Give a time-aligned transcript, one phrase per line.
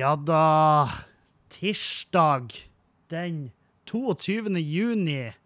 [0.00, 0.88] Ja da.
[1.48, 2.48] Tirsdag
[3.08, 3.52] den
[3.86, 4.58] 22.
[4.58, 5.39] juni.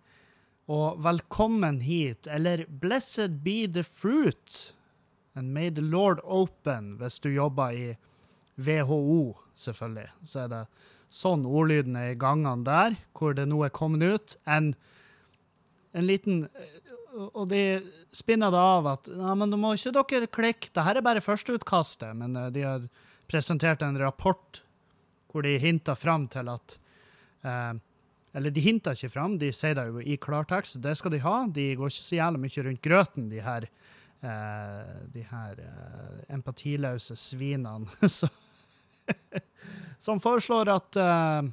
[0.65, 4.73] Og velkommen hit, eller blessed be the fruit.
[5.35, 7.97] And may the Lord open, hvis du jobber i
[8.57, 10.09] WHO, selvfølgelig.
[10.25, 10.63] Så er det
[11.15, 14.39] sånn ordlyden er i gangene der, hvor det nå er kommet ut.
[14.49, 14.73] En,
[15.93, 16.47] en liten
[17.15, 17.79] Og de
[18.11, 21.23] spinner det av at ja, men da må ikke dere klikke, det her er bare
[21.23, 22.11] førsteutkastet.
[22.19, 22.89] Men eh, de har
[23.31, 24.63] presentert en rapport
[25.31, 26.75] hvor de hinter fram til at
[27.47, 27.79] eh,
[28.35, 30.81] Eller de hinter ikke fram, de sier det jo i klartekst.
[30.83, 31.37] Det skal de ha.
[31.47, 33.67] De går ikke så jævlig mye rundt grøten, de her,
[34.27, 37.87] eh, de her eh, empatiløse svinene.
[38.17, 38.31] Så,
[40.03, 41.53] som foreslår at eh,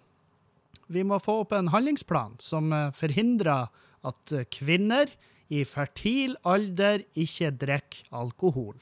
[0.92, 3.70] vi må få opp en handlingsplan som eh, forhindrer
[4.08, 5.12] at eh, kvinner
[5.52, 8.78] i fertil alder ikke drikker alkohol.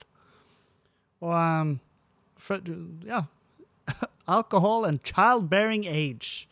[1.26, 1.72] Og um,
[2.40, 2.62] for,
[3.06, 3.26] ja,
[4.38, 6.48] alcohol and childbearing age.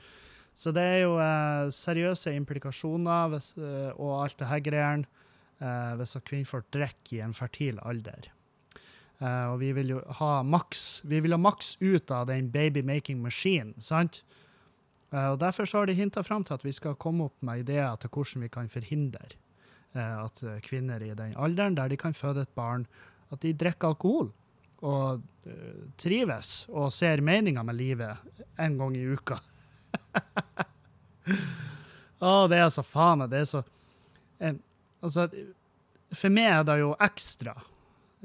[0.58, 5.06] Så det er jo eh, seriøse implikasjoner hvis, eh, og alt det her greiene
[5.62, 8.32] eh, hvis kvinnfolk drikker i en fertil alder.
[9.22, 13.22] Eh, og vi vil jo ha maks vi vil ha maks ut av den baby-making
[13.22, 14.24] machine, sant?
[15.08, 17.94] Og Derfor så har de hinta fram til at vi skal komme opp med ideer
[17.96, 19.22] til hvordan vi kan forhindre
[19.96, 22.84] at kvinner i den alderen der de kan føde et barn,
[23.32, 24.34] at de drikker alkohol
[24.84, 25.24] og
[25.96, 29.40] trives og ser meninga med livet en gang i uka.
[32.18, 33.62] Å, det er så faen meg Det er så
[34.40, 34.56] eh,
[35.06, 35.28] Altså,
[36.18, 37.54] for meg er det jo ekstra.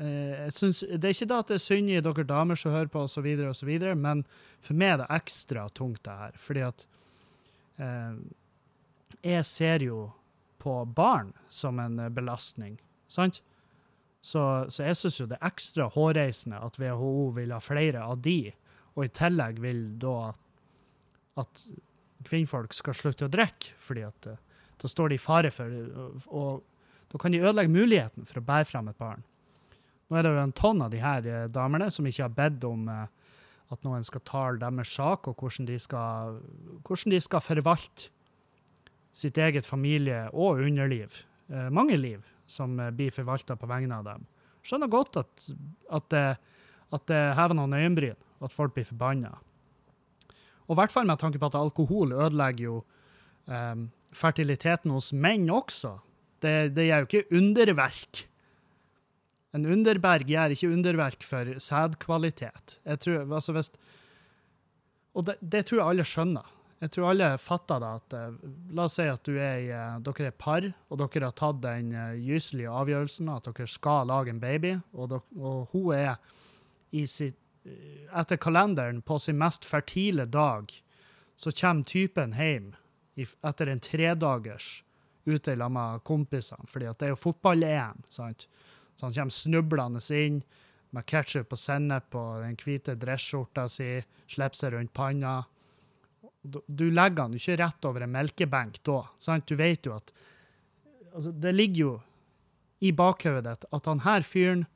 [0.00, 2.88] Eh, synes, det er ikke da at det er synd i dere damer som hører
[2.88, 4.24] på, osv., osv., men
[4.64, 6.38] for meg er det ekstra tungt, det her.
[6.40, 6.86] Fordi at
[7.76, 8.16] eh,
[9.20, 10.00] jeg ser jo
[10.62, 12.78] på barn som en eh, belastning,
[13.12, 13.42] sant?
[14.22, 14.40] Så,
[14.70, 18.52] så jeg syns jo det er ekstra hårreisende at WHO vil ha flere av de,
[18.94, 20.32] og i tillegg vil da
[21.42, 21.64] at
[22.26, 24.38] kvinnfolk skal slutte å drikke, fordi eh,
[24.82, 28.46] da står de i fare for Og, og da kan de ødelegge muligheten for å
[28.46, 29.24] bære fram et barn.
[30.08, 32.64] Nå er det jo en tonn av de her uh, damene som ikke har bedt
[32.64, 33.04] om uh,
[33.72, 36.38] at noen skal tale deres sak, og hvordan de skal,
[36.84, 38.10] hvordan de skal forvalte
[39.16, 41.22] sitt eget familie- og underliv.
[41.52, 44.26] Eh, mange liv som eh, blir forvalta på vegne av dem.
[44.64, 45.48] Skjønner godt at,
[45.92, 46.16] at,
[46.96, 49.34] at det hever noen øyenbryn, at folk blir forbanna.
[50.68, 52.76] Og i hvert fall med tanke på at alkohol ødelegger jo
[53.50, 55.96] um, fertiliteten hos menn også.
[56.42, 58.24] Det, det gjør jo ikke underverk.
[59.52, 62.78] En underberg gjør ikke underverk for sædkvalitet.
[62.88, 63.70] Jeg tror, altså hvis,
[65.12, 66.48] og det, det tror jeg alle skjønner.
[66.82, 68.38] Jeg tror alle fatter det at eh,
[68.74, 71.92] La oss si at er eh, dere er par, og dere har tatt den
[72.24, 76.16] gyselige avgjørelsen at dere skal lage en baby, og, dere, og hun er
[76.92, 80.72] i sitt, etter kalenderen på sin mest fertile dag,
[81.36, 82.72] så kommer typen hjem
[83.16, 84.82] etter en tredagers
[85.24, 88.02] ute lag med kompisene, fordi at det er jo fotball-EM.
[88.08, 88.48] sant?
[88.94, 90.42] Så han kommer snublende inn
[90.92, 93.94] med ketsjup og sennep og den hvite dresskjorta si,
[94.28, 95.38] slipper seg rundt panna.
[96.42, 99.00] Du legger han jo ikke rett over en melkebenk da.
[99.22, 99.46] sant?
[99.48, 100.12] Du vet jo at
[101.14, 101.94] altså, Det ligger jo
[102.82, 104.66] i bakhodet ditt at han her fyren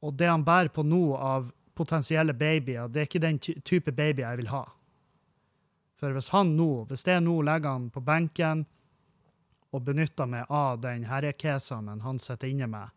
[0.00, 4.24] og det han bærer på nå av potensielle babyer, det er ikke den type baby
[4.24, 4.64] jeg vil ha.
[6.00, 8.64] For hvis han nå, hvis det nå legger han på benken
[9.70, 12.88] og benytter meg av den herrekesamen han sitter inne med,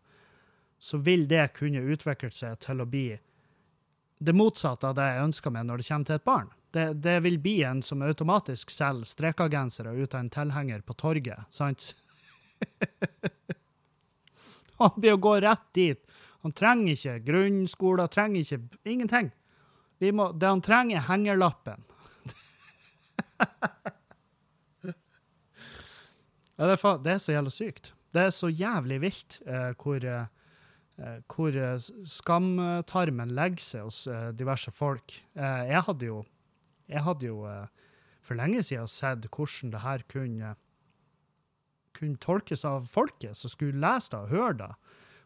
[0.79, 3.09] så vil det kunne utvikle seg til å bli
[4.23, 6.51] det motsatte av det jeg ønsker meg når det kommer til et barn.
[6.73, 11.43] Det, det vil bli en som automatisk selger strekagensere ut av en tilhenger på torget,
[11.53, 11.91] sant?
[14.79, 15.99] han blir å gå rett dit.
[16.43, 18.59] Han trenger ikke grunnskole, trenger ikke
[18.89, 19.31] ingenting.
[20.03, 21.85] Vi må, det han trenger, er hengerlappen.
[24.83, 27.93] ja, det, er det er så jævla sykt.
[28.13, 30.25] Det er så jævlig vilt eh, hvor, eh,
[31.31, 35.15] hvor eh, skamtarmen legger seg hos eh, diverse folk.
[35.33, 36.19] Eh, jeg hadde jo,
[36.91, 37.65] jeg hadde jo eh,
[38.23, 40.53] for lenge siden sett hvordan det her kunne,
[41.95, 44.71] kunne tolkes av folket som skulle lese det og høre det.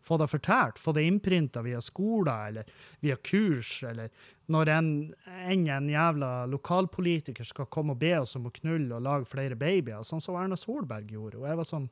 [0.08, 2.70] Få det fortalt, få det innprinta via skoler eller
[3.04, 4.12] via kurs, eller
[4.48, 4.92] når en,
[5.28, 9.60] en, en jævla lokalpolitiker skal komme og be oss om å knulle og lage flere
[9.60, 11.42] babyer, sånn som Erna Solberg gjorde.
[11.42, 11.90] Og jeg var sånn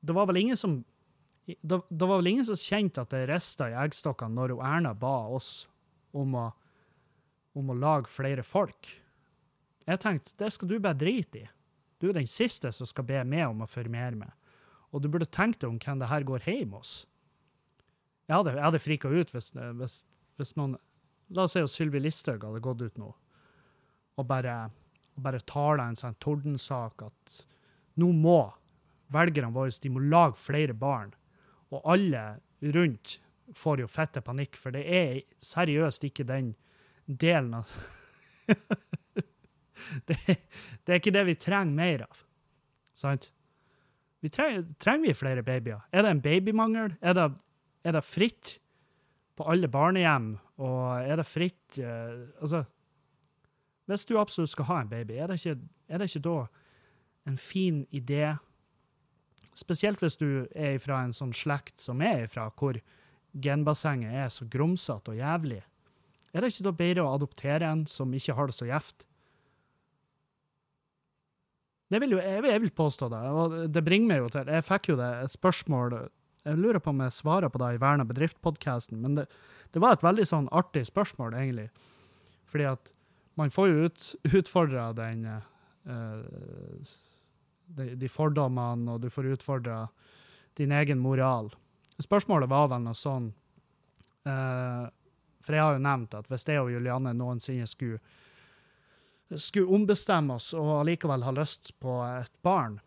[0.00, 0.78] Det var vel ingen som
[1.48, 5.16] det, det var vel ingen som kjente at det rista i eggstokkene når Erna ba
[5.32, 5.66] oss
[6.12, 6.48] om å,
[7.56, 8.90] om å lage flere folk.
[9.88, 11.46] Jeg tenkte det skal du bare drite i.
[11.98, 14.34] Du er den siste som skal be meg om å formere meg.
[14.92, 16.92] Og du burde tenkt deg om hvem det her går hjem hos.
[18.28, 19.96] Jeg hadde, jeg hadde frika ut hvis, hvis,
[20.36, 20.76] hvis, noen
[21.36, 23.10] La oss si at Sylvi Listhaug hadde gått ut nå
[24.18, 24.54] og bare,
[25.14, 27.34] og bare tala en sånn tordensak at
[28.00, 28.40] nå må
[29.14, 31.12] velgerne våre de må lage flere barn.
[31.70, 32.22] Og alle
[32.74, 33.18] rundt
[33.54, 36.52] får jo fette panikk, for det er seriøst ikke den
[37.06, 37.70] delen av
[40.08, 42.24] det, det, er ikke det vi trenger mer av.
[42.98, 43.30] Sant?
[44.20, 45.84] Vi trenger, trenger vi flere babyer?
[45.92, 46.96] Er det en babymangel?
[47.00, 47.28] Er det,
[47.84, 48.56] er det fritt
[49.38, 50.32] på alle barnehjem?
[50.58, 52.64] Og er det fritt uh, Altså,
[53.86, 56.38] hvis du absolutt skal ha en baby, er det ikke, er det ikke da
[57.28, 58.36] en fin idé
[59.58, 62.76] Spesielt hvis du er fra en sånn slekt som er fra, hvor
[63.42, 65.58] genbassenget er så grumsete og jævlig.
[66.30, 69.02] Er det ikke da bedre å adoptere en som ikke har det så gjevt?
[71.88, 74.66] Det vil jo, jeg, jeg vil påstå det, og det bringer meg jo til Jeg
[74.66, 75.94] fikk jo det et spørsmål
[76.44, 79.24] Jeg lurer på om jeg svarer på det i Verna bedrift-podkasten, men det,
[79.72, 81.68] det, var et veldig sånn artig spørsmål, egentlig.
[82.48, 82.92] Fordi at
[83.40, 84.06] man får jo ut,
[84.40, 86.94] utfordra den uh,
[87.76, 89.82] de, de, fordommene, og du får utfordra
[90.58, 91.50] din egen moral.
[92.00, 93.28] Spørsmålet var vel noe sånn
[94.28, 94.86] uh,
[95.44, 98.00] For jeg har jo nevnt at hvis jeg og Julianne noensinne skulle
[99.36, 102.80] skulle ombestemme oss og allikevel ha lyst på et barn,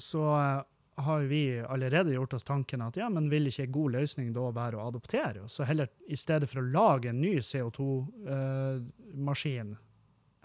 [0.00, 0.62] så uh,
[1.00, 4.50] har vi allerede gjort oss tanken at ja, men vil ikke en god løsning da
[4.52, 5.48] være å adoptere?
[5.48, 9.78] Så heller i stedet for å lage en ny CO2-maskin, uh,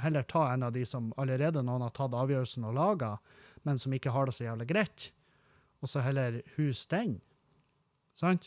[0.04, 3.12] heller ta en av de som allerede noen har tatt avgjørelsen og laga,
[3.68, 5.00] men som ikke har det så jævlig greit,
[5.84, 7.12] og så heller hus den.
[8.16, 8.44] Sant?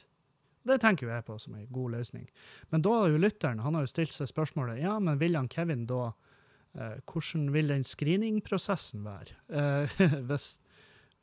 [0.69, 2.27] Det tenker jo jeg på som en god løsning.
[2.73, 5.49] Men da har jo lytteren han har jo stilt seg spørsmålet ja, men vil han
[5.53, 6.17] Kevin da eh,
[6.75, 9.37] Hvordan vil den screeningprosessen være?
[9.49, 10.59] Eh, hvis,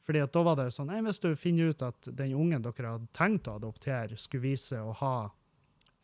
[0.05, 3.47] fordi da var det sånn, Hvis du finner ut at den ungen dere hadde tenkt
[3.47, 5.17] å adoptere, skulle vise å ha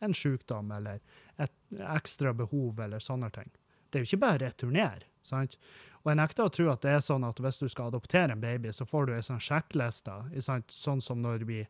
[0.02, 1.00] en sykdom eller
[1.38, 1.54] et
[1.94, 3.50] ekstra behov eller sånne ting.
[3.90, 5.06] Det er jo ikke bare å returnere.
[5.22, 5.58] sant?
[6.02, 8.42] Og jeg nekter å tro at det er sånn at hvis du skal adoptere en
[8.42, 11.60] baby, så får du ei sånn sjekkliste, sånn som når vi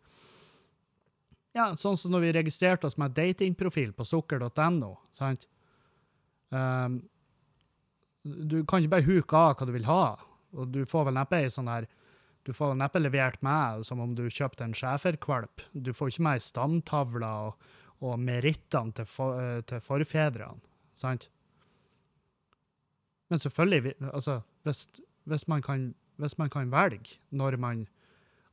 [1.52, 4.94] ja, sånn som når vi registrerte oss med datingprofil på sukker.no.
[5.12, 5.44] sant?
[6.48, 7.02] Um,
[8.22, 10.04] du kan ikke bare huke av hva du vil ha,
[10.52, 11.88] og du får vel neppe ei sånn her
[12.42, 15.62] du får neppe levert med som om du kjøpte en schæferkvalp.
[15.72, 17.68] Du får ikke med ei stamtavle og,
[18.02, 20.58] og merittene til, for, eh, til forfedrene.
[20.98, 21.28] sant?
[23.30, 24.88] Men selvfølgelig, altså, hvis,
[25.24, 27.86] hvis, man kan, hvis, man kan, velge når man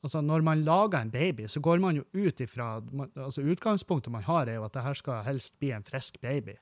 [0.04, 2.82] altså når man lager en baby, så går man jo ut ifra
[3.16, 6.56] altså Utgangspunktet man har, er jo at det her skal helst bli en frisk baby.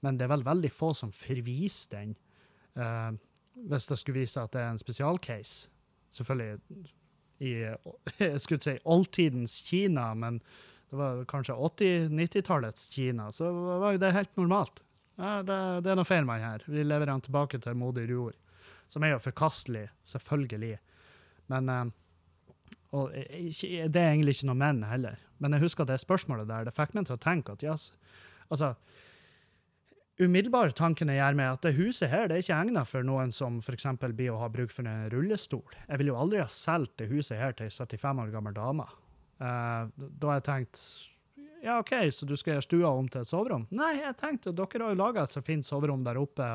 [0.00, 2.14] Men det er vel veldig få som forviser den,
[2.80, 3.14] uh,
[3.70, 5.68] hvis det skulle vise at det er en spesialcase.
[6.14, 6.90] Selvfølgelig
[7.42, 7.52] i
[8.18, 10.38] jeg skulle si oldtidens Kina, men
[10.90, 14.80] det var kanskje 80-90-tallets Kina, så var jo det helt normalt.
[15.16, 16.64] Ja, det, det, er noe feil med han her.
[16.66, 18.36] Vi leverer han tilbake til modig jord.
[18.90, 20.78] Som er jo forkastelig, selvfølgelig.
[21.52, 21.84] Men uh,
[22.94, 25.18] Og det er egentlig ikke noe menn heller.
[25.42, 27.88] Men jeg husker det spørsmålet der, det fikk meg til å tenke at yes,
[28.48, 28.74] altså
[30.14, 33.32] Umiddelbare tanken jeg gjør meg, at det huset her det er ikke egnet for noen
[33.34, 33.88] som f.eks.
[34.04, 35.64] blir å ha bruk for en rullestol.
[35.88, 38.86] Jeg ville jo aldri ha solgt det huset her til ei 75 år gammel dame.
[39.42, 40.84] Uh, da har jeg tenkt
[41.64, 43.64] ja, OK, så du skal gjøre stua om til et soverom?
[43.74, 46.46] Nei, jeg tenkte dere har jo laga et så fint soverom der oppe.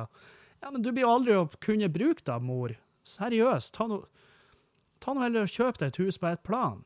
[0.62, 2.76] Ja, men du blir jo aldri å kunne bruke det, mor.
[3.10, 3.74] Seriøst.
[3.74, 6.84] Ta nå no heller og kjøp deg et hus på et plan.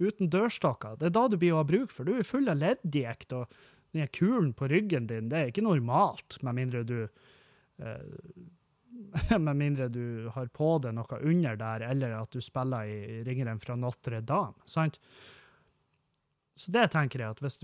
[0.00, 0.96] Uten dørstokker.
[0.96, 2.08] Det er da du blir å ha bruk for.
[2.08, 3.52] Du er full av leddgikt, og
[3.92, 8.48] den kulen på ryggen din, det er ikke normalt, med mindre du eh,
[9.38, 13.60] Med mindre du har på deg noe under der, eller at du spiller i Ringeren
[13.62, 14.58] fra Notre Dame.
[14.66, 14.98] sant?
[16.54, 17.56] Så det tenker jeg at hvis,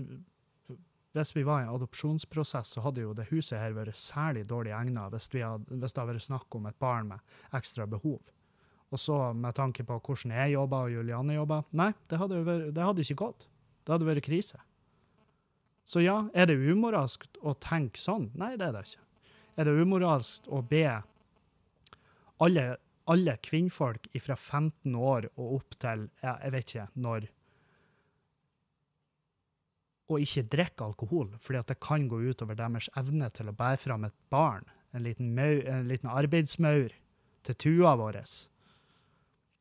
[1.13, 4.73] hvis, vi var i en adopsjonsprosess, så hadde jo det huset her vært særlig dårlig
[4.73, 8.21] egnet hvis, hvis, det hadde vært snakk om et barn med ekstra behov.
[8.87, 12.71] Og så med tanke på hvordan jeg jobber og Julianne jobber nei, det hadde, vært,
[12.73, 13.47] det hadde ikke gått.
[13.83, 14.63] Det hadde vært krise.
[15.87, 18.29] Så ja, er det umoralsk å tenke sånn?
[18.35, 19.05] Nei, det er det ikke.
[19.57, 20.83] Er det umoralsk å be
[22.43, 22.65] alle
[23.07, 27.27] alle kvinnfolk fra 15 år og opp til ja, jeg vet ikke når
[30.07, 33.79] å ikke drikke alkohol, fordi at det kan gå utover deres evne til å bære
[33.81, 34.63] fram et barn,
[34.95, 36.95] en liten, mau, en liten arbeidsmaur,
[37.47, 38.21] til tua vår.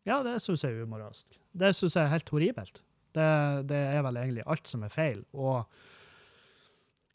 [0.06, 1.34] Ja, det syns jeg er umoralsk.
[1.50, 2.80] Det syns jeg er helt horribelt.
[3.14, 3.26] Det,
[3.70, 5.24] det er vel egentlig alt som er feil.
[5.34, 5.66] Og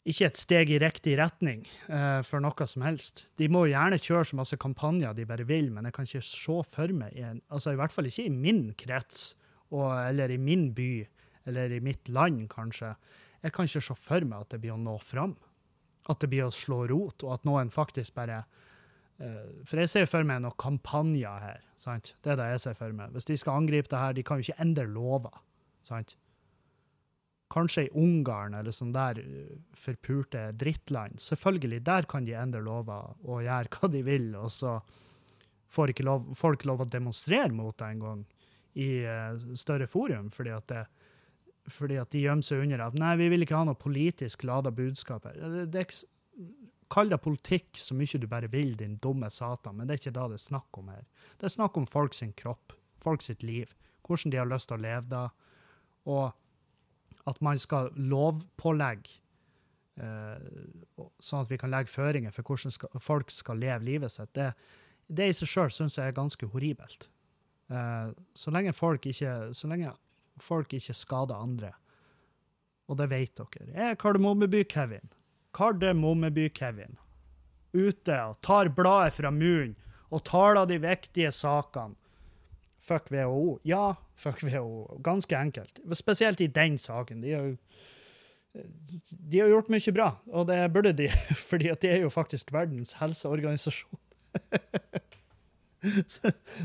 [0.02, 3.26] ikke et steg i riktig retning uh, for noe som helst.
[3.38, 6.56] De må gjerne kjøre så masse kampanjer de bare vil, men jeg kan ikke se
[6.72, 9.32] for meg i en, altså i hvert fall ikke i min krets,
[9.70, 10.90] og, eller i min by,
[11.48, 12.96] eller i mitt land, kanskje.
[13.42, 15.36] Jeg kan ikke se for meg at det blir å nå fram.
[16.10, 20.10] At det blir å slå rot, og at noen faktisk bare uh, For jeg ser
[20.10, 21.62] for meg noen kampanjer her.
[21.78, 22.10] sant?
[22.22, 23.14] Det er det jeg ser for meg.
[23.14, 25.38] Hvis de skal angripe det her, de kan jo ikke endre lover.
[25.86, 26.16] sant?
[27.52, 31.20] Kanskje i Ungarn eller sånn der uh, forpurte drittland.
[31.20, 34.78] Selvfølgelig, der kan de endre lover og gjøre hva de vil, og så
[35.72, 38.24] får ikke lov, folk lov å demonstrere mot det engang
[38.80, 40.82] i uh, større forum, fordi at, det,
[41.72, 44.72] fordi at de gjemmer seg under at nei, vi vil ikke ha noe politisk lada
[44.72, 45.40] budskap her.
[45.42, 45.86] Det, det,
[46.92, 50.10] Kall det politikk så mye du bare vil, din dumme satan, men det er ikke
[50.12, 51.06] det det er snakk om her.
[51.40, 53.72] Det er snakk om folk sin kropp, folk sitt liv,
[54.04, 55.22] hvordan de har lyst til å leve da,
[56.04, 56.34] og
[57.28, 59.18] at man skal lovpålegge
[60.02, 60.46] eh,
[61.22, 64.52] sånn at vi kan legge føringer for hvordan skal, folk skal leve livet sitt, det,
[65.06, 67.08] det i seg sjøl syns jeg er ganske horribelt.
[67.70, 69.94] Eh, så, lenge folk ikke, så lenge
[70.42, 71.72] folk ikke skader andre,
[72.90, 73.68] og det vet dere.
[73.70, 75.12] Jeg er Kardemommeby-Kevin.
[75.56, 76.98] Kardemommeby-Kevin.
[77.72, 79.76] Ute og tar bladet fra munnen
[80.12, 81.96] og taler de viktige sakene.
[82.82, 83.60] Fuck WHO.
[83.68, 84.98] Ja, fuck WHO.
[85.06, 85.78] Ganske enkelt.
[85.94, 87.20] Spesielt i den saken.
[87.22, 87.52] De har,
[89.08, 91.06] de har gjort mye bra, og det burde de,
[91.50, 94.00] fordi at de er jo faktisk Verdens helseorganisasjon.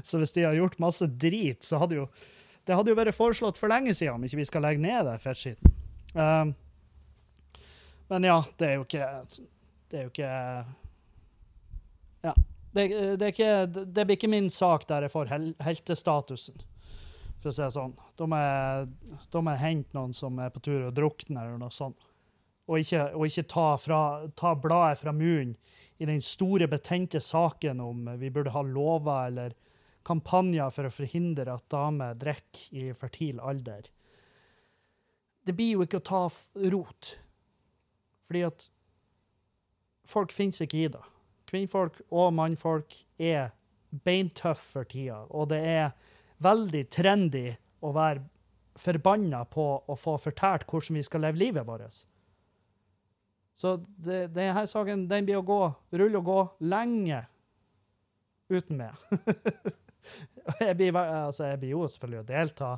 [0.08, 2.08] så hvis de har gjort masse drit, så hadde jo
[2.68, 5.16] det hadde jo vært foreslått for lenge siden om ikke vi skal legge ned det
[5.24, 5.76] fettskitten.
[6.18, 6.52] Um,
[8.12, 9.08] men ja, det er jo ikke
[9.92, 10.32] Det er jo ikke
[12.26, 12.34] Ja.
[12.78, 16.60] Det, det, er ikke, det blir ikke min sak der jeg får hel, heltestatusen,
[17.42, 17.96] for å si det sånn.
[18.20, 22.06] Da må jeg hente noen som er på tur og drukner, eller noe sånt.
[22.68, 24.02] Og ikke, og ikke ta, fra,
[24.38, 25.56] ta bladet fra munnen
[25.98, 29.56] i den store, betente saken om vi burde ha lover eller
[30.08, 33.88] kampanjer for å forhindre at damer drikker i fertil alder.
[35.48, 36.24] Det blir jo ikke å ta
[36.74, 37.14] rot.
[38.28, 38.68] Fordi at
[40.08, 41.04] folk finnes ikke i det.
[41.48, 43.54] Kvinnfolk og mannfolk er
[44.04, 45.94] beintøff for tida, og det er
[46.44, 47.48] veldig trendy
[47.82, 48.26] å være
[48.78, 52.04] forbanna på å få fortalt hvordan vi skal leve livet vårt.
[53.58, 55.62] Så det, denne saken den blir å gå,
[55.98, 57.24] rulle og gå lenge
[58.54, 58.94] uten meg.
[60.62, 62.72] jeg, blir, altså, jeg blir jo selvfølgelig å delta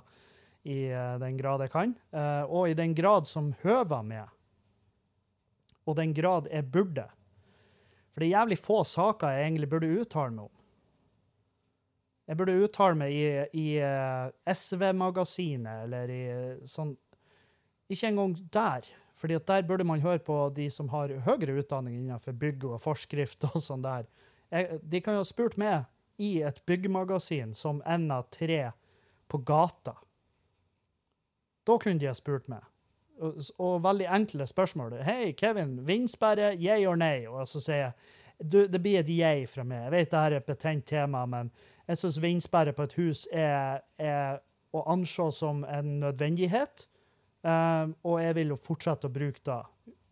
[0.69, 4.31] i eh, den grad jeg kan, eh, og i den grad som høver meg,
[5.83, 7.09] og den grad jeg burde.
[8.10, 10.56] For det er jævlig få saker jeg egentlig burde uttale meg om.
[12.30, 16.94] Jeg burde uttale meg i, i eh, SV-magasinet, eller i eh, sånn
[17.89, 18.86] Ikke engang der,
[19.18, 22.82] fordi at der burde man høre på de som har høyere utdanning innenfor bygg og
[22.84, 24.06] forskrift og sånn der.
[24.54, 25.89] Jeg, de kan jo ha spurt meg
[26.22, 28.62] i et byggmagasin som en av tre
[29.30, 29.96] på gata.
[31.66, 32.62] Da kunne de ha spurt meg.
[33.19, 34.99] Og, veldig enkle spørsmål.
[35.03, 37.27] Hei, Kevin, vindsperre, yay or nei?
[37.27, 37.93] Og så sier jeg
[38.39, 39.89] du, det blir et yay fra meg.
[39.89, 41.49] Jeg vet det her er et betent tema, men
[41.89, 44.39] jeg syns vindsperre på et hus er, er
[44.71, 46.85] å anse som en nødvendighet.
[47.43, 49.59] Um, og jeg vil jo fortsette å bruke det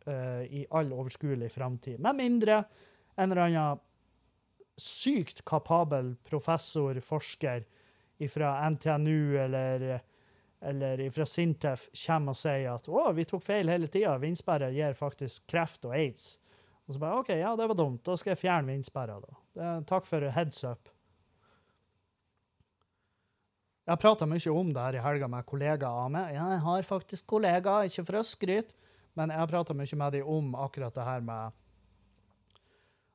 [0.08, 2.02] uh, i all overskuelig framtid.
[2.04, 2.62] Med mindre
[3.16, 3.84] en eller annen
[4.78, 7.66] sykt kapabel professor, forsker
[8.32, 9.88] fra NTNU eller,
[10.62, 14.98] eller fra Sintef kommer og sier at å, vi tok feil hele tida, vindsperre gir
[14.98, 16.38] faktisk kreft og aids.
[16.88, 19.74] Og så bare OK, ja, det var dumt, da skal jeg fjerne vindsperra, da.
[19.90, 20.90] Takk for heads up.
[23.88, 26.34] Jeg har prata mye om det her i helga med kollegaer av meg.
[26.36, 28.76] Jeg har faktisk kollegaer, ikke for å skryte,
[29.16, 31.64] men jeg har prata mye med dem om akkurat det her med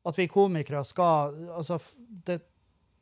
[0.03, 1.79] at vi komikere skal Altså,
[2.27, 2.41] det,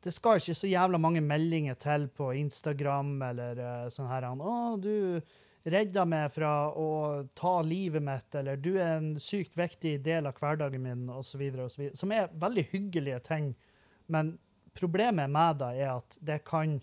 [0.03, 4.77] det skal ikke så jævla mange meldinger til på Instagram eller uh, sånn her 'Å,
[4.81, 5.21] du
[5.69, 10.39] redda meg fra å ta livet mitt', eller 'du er en sykt viktig del av
[10.39, 11.91] hverdagen min', osv., osv.
[11.93, 13.53] Som er veldig hyggelige ting.
[14.07, 14.39] Men
[14.73, 16.79] problemet med det er at det kan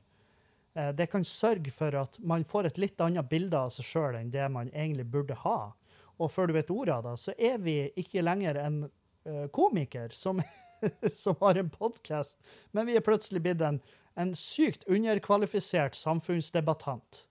[0.79, 4.21] uh, det kan sørge for at man får et litt annet bilde av seg sjøl
[4.21, 5.73] enn det man egentlig burde ha.
[6.19, 10.15] Og før du vet ordet av det, så er vi ikke lenger en uh, komiker
[10.15, 10.39] som,
[11.23, 12.39] som har en podkast,
[12.73, 13.81] men vi er plutselig blitt en,
[14.19, 17.25] en sykt underkvalifisert samfunnsdebattant.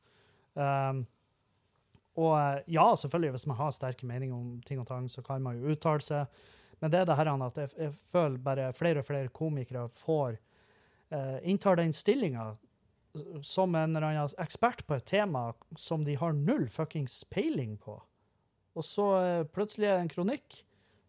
[0.58, 1.06] Um,
[2.18, 5.44] og eh, ja, selvfølgelig, hvis man har sterke meninger om ting og tang, så kan
[5.44, 6.40] man jo uttale seg.
[6.82, 10.38] Men det er det her at jeg, jeg føler bare flere og flere komikere får
[11.14, 12.52] uh, inntar den stillinga
[13.42, 17.98] som en eller annen ekspert på et tema som de har null fuckings peiling på.
[18.78, 20.60] Og så uh, plutselig er det en kronikk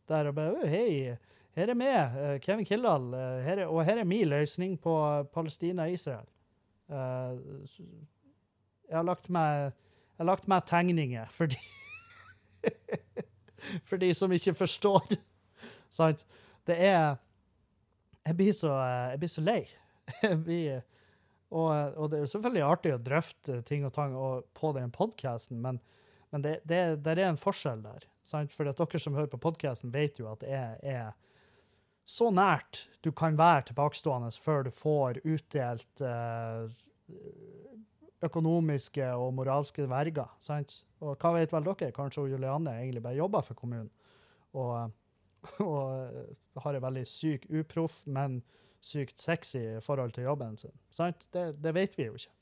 [0.09, 1.17] der og bare Hei,
[1.59, 3.11] her er meg, uh, Kevin Kildahl,
[3.45, 4.95] her er, og her er min løsning på
[5.35, 6.27] Palestina-Israel.
[8.89, 9.73] jeg har lagt meg
[10.19, 11.59] jeg har lagt meg tegninger for de,
[13.87, 15.13] for de som ikke forstår.
[15.99, 16.25] Sant?
[16.67, 17.21] Det er
[18.27, 18.73] Jeg blir så,
[19.13, 19.61] jeg blir så lei.
[20.45, 20.83] Blir,
[21.49, 24.17] og, og, det er selvfølgelig artig å drøfte ting og tang
[24.59, 25.79] på den podkasten, men,
[26.35, 28.05] men det, det, det, er en forskjell der.
[28.27, 28.53] Sant?
[28.53, 31.15] For dere som hører på podkasten, vet jo at jeg er,
[32.09, 36.69] så nært du kan være tilbakestående før du får utdelt uh,
[38.25, 40.31] økonomiske og moralske verger.
[40.43, 40.81] sant?
[41.05, 41.93] Og hva vet vel dere?
[41.95, 43.91] Kanskje Julianne egentlig bare jobber for kommunen
[44.57, 44.91] og,
[45.63, 48.41] og har en veldig syk uproff, men
[48.81, 50.75] sykt sexy forhold til jobben sin.
[50.91, 51.29] sant?
[51.33, 52.35] Det, det vet vi jo ikke.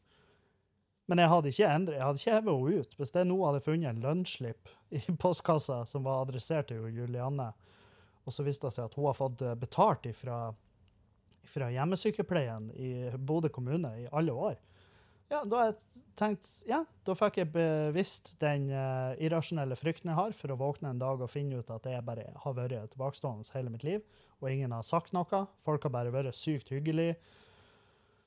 [1.07, 2.97] Men jeg hadde ikke endret, jeg hadde ikke hevet henne ut.
[2.99, 7.53] Hvis det nå hadde funnet en lønnsslipp i postkassa som var adressert til Julianne,
[8.26, 10.50] og så viste det seg at hun har fått betalt ifra,
[11.47, 14.59] fra hjemmesykepleien i Bodø kommune i alle år,
[15.26, 20.18] ja, da har jeg tenkt Ja, da fikk jeg bevisst den uh, irrasjonelle frykten jeg
[20.18, 23.47] har for å våkne en dag og finne ut at jeg bare har vært tilbakestående
[23.56, 24.04] hele mitt liv,
[24.38, 25.42] og ingen har sagt noe.
[25.66, 27.18] Folk har bare vært sykt hyggelige.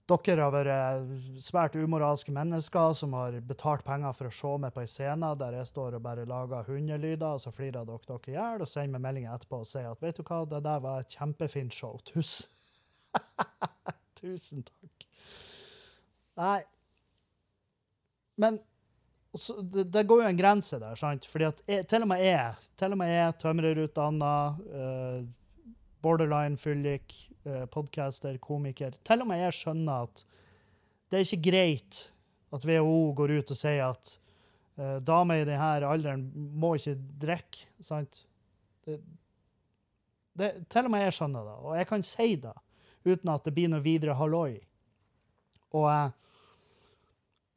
[0.10, 4.82] Dere har vært svært umoralske mennesker som har betalt penger for å se meg på
[4.82, 8.38] ei scene der jeg står og bare lager hundelyder, og så flirer dere dere i
[8.38, 11.04] hjel og sender meg meldinger etterpå og sier at vet du hva, det der var
[11.04, 12.00] et kjempefint show.
[12.10, 12.50] Tusen,
[14.20, 15.06] Tusen takk.
[16.40, 16.60] Nei,
[18.40, 18.60] men
[19.38, 21.28] så, det, det, går jo en grense der, sant?
[21.30, 24.32] Fordi at jeg, til og med jeg, til og jeg tømrerutdanna,
[24.74, 25.20] uh,
[26.04, 27.16] borderline fyllik,
[27.46, 30.24] uh, podcaster, komiker Til og med jeg skjønner at
[31.10, 32.00] det er ikke greit
[32.54, 34.14] at WHO går ut og sier at
[34.80, 38.24] uh, damer i denne alderen må ikke drikke, sant?
[38.86, 39.00] Det,
[40.40, 42.56] det, til og med jeg skjønner det, og jeg kan si det
[43.08, 44.60] uten at det blir noe videre halloi.
[45.78, 46.10] Og uh,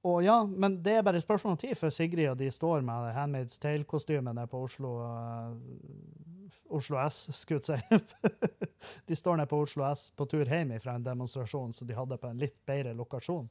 [0.02, 2.82] og ja, men det er bare et spørsmål om tid før Sigrid og de står
[2.82, 5.52] med Handmaid's Tale-kostymene på Oslo uh,
[6.74, 7.98] Oslo S, skulle jeg si.
[9.08, 12.18] de står nede på Oslo S på tur hjem fra en demonstrasjon som de hadde
[12.18, 13.46] på en litt bedre lokasjon.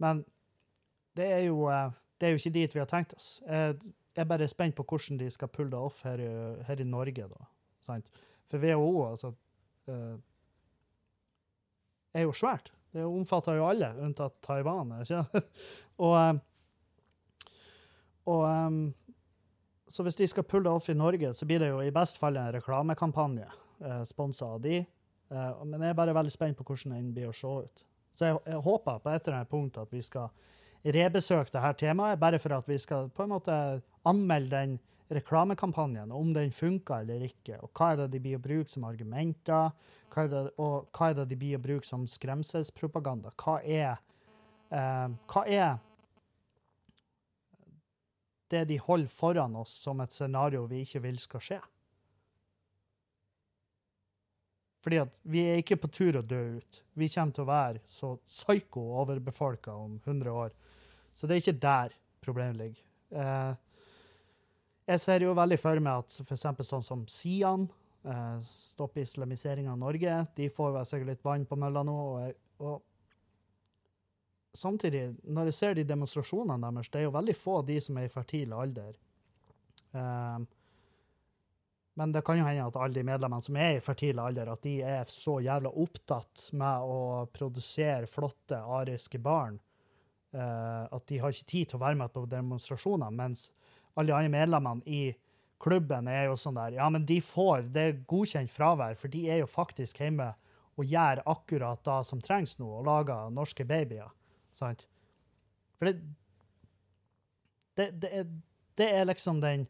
[0.00, 0.24] Men
[1.16, 3.28] det er jo, uh, det er jo ikke dit vi har tenkt oss.
[3.46, 6.30] Jeg er bare spent på hvordan de skal pulle det off her i,
[6.64, 7.50] her i Norge, da.
[7.84, 8.08] Sant?
[8.48, 9.34] For WHO, altså
[9.92, 10.16] uh,
[12.16, 12.72] er jo svært.
[12.92, 14.92] Det omfatter jo alle, unntatt Taiwan.
[15.02, 15.42] ikke?
[16.04, 17.48] og, eh,
[18.26, 18.94] og um,
[19.88, 22.18] Så hvis de skal pulle det off i Norge, så blir det jo i best
[22.18, 24.80] fall en reklamekampanje eh, sponsa av de.
[25.30, 27.84] Eh, men jeg er bare veldig spent på hvordan den blir å se ut.
[28.16, 30.32] Så jeg, jeg håper på et eller annet punkt at vi skal
[30.96, 33.56] rebesøke dette temaet, bare for at vi skal på en måte
[34.06, 34.76] anmelde den
[35.08, 38.86] reklamekampanjen, om den funker eller ikke, og hva er det de blir å bruke som
[38.88, 39.70] argumenter,
[40.12, 43.32] hva det, og hva er det de blir å bruke som skremselspropaganda.
[43.38, 44.00] Hva er,
[44.70, 45.78] eh, hva er
[48.50, 51.60] det de holder foran oss som et scenario vi ikke vil skal skje?
[54.86, 56.82] Fordi at vi er ikke på tur å dø ut.
[56.94, 60.52] Vi kommer til å være så psyko overbefolka om 100 år.
[61.12, 62.84] Så det er ikke der problemet ligger.
[63.10, 63.56] Eh,
[64.86, 66.44] jeg ser jo veldig for meg at f.eks.
[66.68, 67.66] sånn som Sian,
[68.06, 71.96] eh, Stopp islamiseringa av Norge, de får vel sikkert litt vann på mølla nå.
[72.12, 72.84] Og, og,
[74.56, 78.06] samtidig, når jeg ser de demonstrasjonene deres, det er jo veldig få de som er
[78.06, 78.94] i fertil alder.
[79.90, 80.46] Um,
[81.96, 84.62] men det kan jo hende at alle de medlemmene som er i fertil alder, at
[84.64, 86.98] de er så jævla opptatt med å
[87.32, 89.56] produsere flotte ariske barn
[90.36, 93.10] uh, at de har ikke tid til å være med på demonstrasjoner.
[93.10, 93.48] mens
[93.96, 95.14] alle de andre medlemmene i
[95.62, 99.24] klubben er jo sånn der Ja, men de får det er godkjent fravær, for de
[99.32, 100.28] er jo faktisk hjemme
[100.76, 104.10] og gjør akkurat det som trengs nå, og lager norske babyer.
[104.52, 104.84] Sant?
[105.78, 105.94] For det
[107.76, 108.24] det, det, er,
[108.80, 109.66] det er liksom den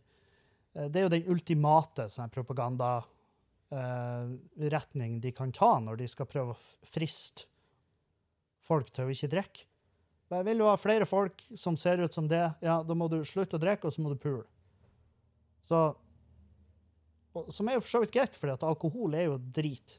[0.76, 6.52] Det er jo den ultimate sånn propagandaretning uh, de kan ta når de skal prøve
[6.52, 7.48] å friste
[8.66, 9.64] folk til å ikke drikke.
[10.28, 13.20] Men vil du ha flere folk som ser ut som det, ja, da må du
[13.26, 14.44] slutte å drikke, og så må du pule.
[15.62, 15.94] Så
[17.52, 19.98] Som er jo for så vidt greit, for alkohol er jo drit.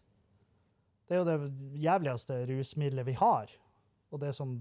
[1.06, 3.52] Det er jo det jævligste rusmiddelet vi har,
[4.10, 4.56] og det som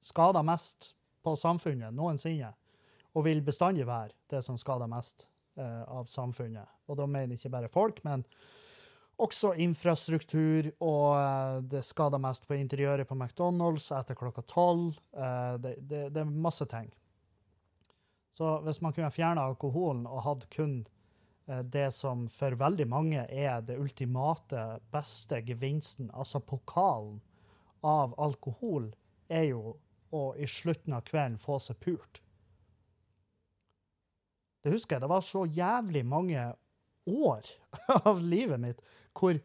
[0.00, 2.48] skader mest på samfunnet noensinne,
[3.12, 5.26] og vil bestandig være det som skader mest
[5.60, 6.64] eh, av samfunnet.
[6.88, 8.24] Og da mener ikke bare folk, men
[9.22, 14.98] også infrastruktur, og eh, det skader mest på interiøret på McDonald's etter klokka tolv.
[15.16, 16.90] Eh, det, det, det er masse ting.
[18.36, 20.82] Så hvis man kunne fjerne alkoholen og hatt kun
[21.48, 27.22] eh, det som for veldig mange er det ultimate, beste gevinsten, altså pokalen
[27.86, 28.90] av alkohol,
[29.32, 29.76] er jo
[30.14, 32.20] å i slutten av kvelden få seg pult.
[34.62, 35.06] Det husker jeg.
[35.06, 36.44] Det var så jævlig mange
[37.06, 37.50] år
[38.10, 38.80] av livet mitt
[39.16, 39.38] hvor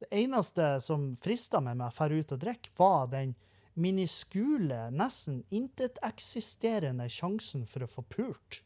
[0.00, 3.34] det eneste som frista meg med å dra ut og drikke, var den
[3.80, 8.62] miniskule, nesten inteteksisterende sjansen for å få pult.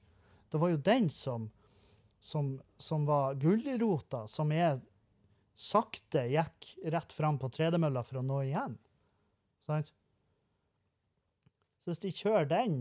[0.50, 1.48] Det var jo den som,
[2.22, 4.80] som, som var gulrota, som jeg
[5.54, 8.78] sakte gikk rett fram på tredemølla for å nå igjen.
[9.62, 9.92] Sant?
[11.82, 12.76] Så hvis de kjører den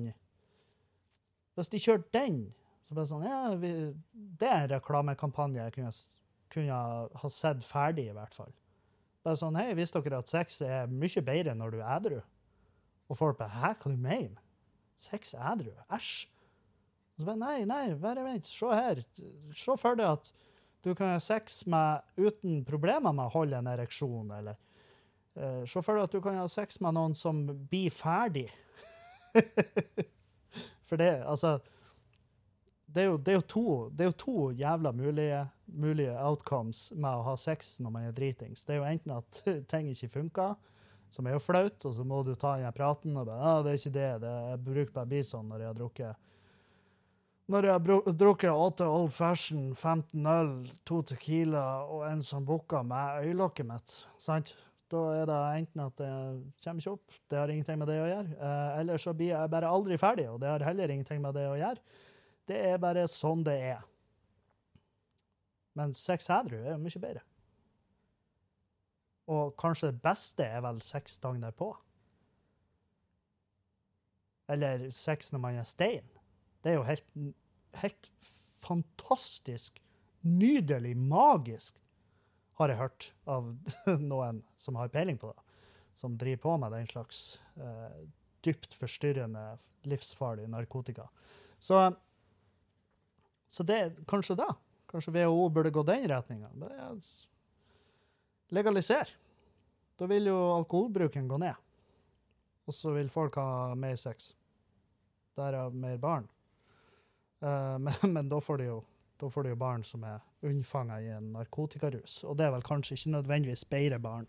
[1.53, 2.37] Hvis de kjører den,
[2.83, 3.71] så bare sånn Ja, vi,
[4.11, 5.91] det er en reklamekampanje jeg kunne,
[6.53, 6.77] kunne
[7.21, 8.53] ha sett ferdig, i hvert fall.
[9.23, 12.21] Bare sånn Hei, visste dere at sex er mye bedre når du er edru?
[13.11, 14.39] Og folk bare Hæ, hva du mener
[14.99, 15.71] Sex edru?
[15.91, 16.27] Æsj.
[17.13, 18.49] Og så bare Nei, nei, bare vent.
[18.49, 19.03] Se her.
[19.57, 20.31] Se for deg at
[20.83, 24.57] du kan ha sex med, uten problemer med å holde en ereksjon, eller
[25.39, 28.49] uh, Se for deg at du kan ha sex med noen som blir ferdig.
[30.89, 31.55] For det, altså
[32.93, 35.39] det er, jo, det, er to, det er, jo, to, jævla mulige,
[35.73, 38.65] mulige, outcomes med å ha sex når man er dritings.
[38.65, 40.55] Det er jo enten at ting ikke funker,
[41.13, 43.71] som er jo flaut, og så må du ta igjen praten og bare ah, 'Det
[43.71, 44.11] er ikke det.
[44.21, 46.29] det jeg bruker bare bison når jeg har drukket
[47.51, 50.51] når jeg har drukket åtte Old Fashion, 15 øl,
[50.87, 53.95] to Tequila og en som booka med øyelokket mitt.
[54.17, 54.55] sant?
[54.93, 56.09] Da er det enten at det
[56.63, 59.49] kommer ikke opp, det har ingenting med det å gjøre, eh, eller så blir jeg
[59.49, 61.81] bare aldri ferdig, og det har heller ingenting med det å gjøre.
[62.47, 63.81] Det er bare sånn det er.
[65.77, 67.23] Men sex edru er jo mye bedre.
[69.33, 71.71] Og kanskje det beste er vel sex dagen derpå.
[74.51, 76.09] Eller sex når man er stein.
[76.63, 77.07] Det er jo helt,
[77.79, 78.11] helt
[78.63, 79.79] fantastisk,
[80.23, 81.79] nydelig, magisk
[82.59, 83.49] har jeg hørt av
[84.11, 85.59] noen som har peiling på det,
[85.97, 87.23] som driver på med den slags
[87.57, 88.03] uh,
[88.45, 89.43] dypt forstyrrende,
[89.89, 91.07] livsfarlig narkotika.
[91.59, 91.79] Så,
[93.47, 94.51] så det er kanskje da.
[94.93, 96.51] Kanskje WHO burde gå den retninga.
[98.53, 99.17] Legalisere.
[99.97, 101.57] Da vil jo alkoholbruken gå ned.
[102.69, 104.31] Og så vil folk ha mer sex.
[105.37, 106.27] Derav mer barn.
[107.41, 108.83] Uh, men, men da får de jo
[109.23, 112.23] da får du jo barn som er unnfanga i en narkotikarus.
[112.27, 114.25] Og det er vel kanskje ikke nødvendigvis bedre barn.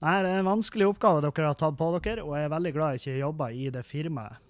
[0.00, 2.72] Nei, det er en vanskelig oppgave dere har tatt på dere, og jeg er veldig
[2.76, 4.46] glad jeg ikke jobber i det firmaet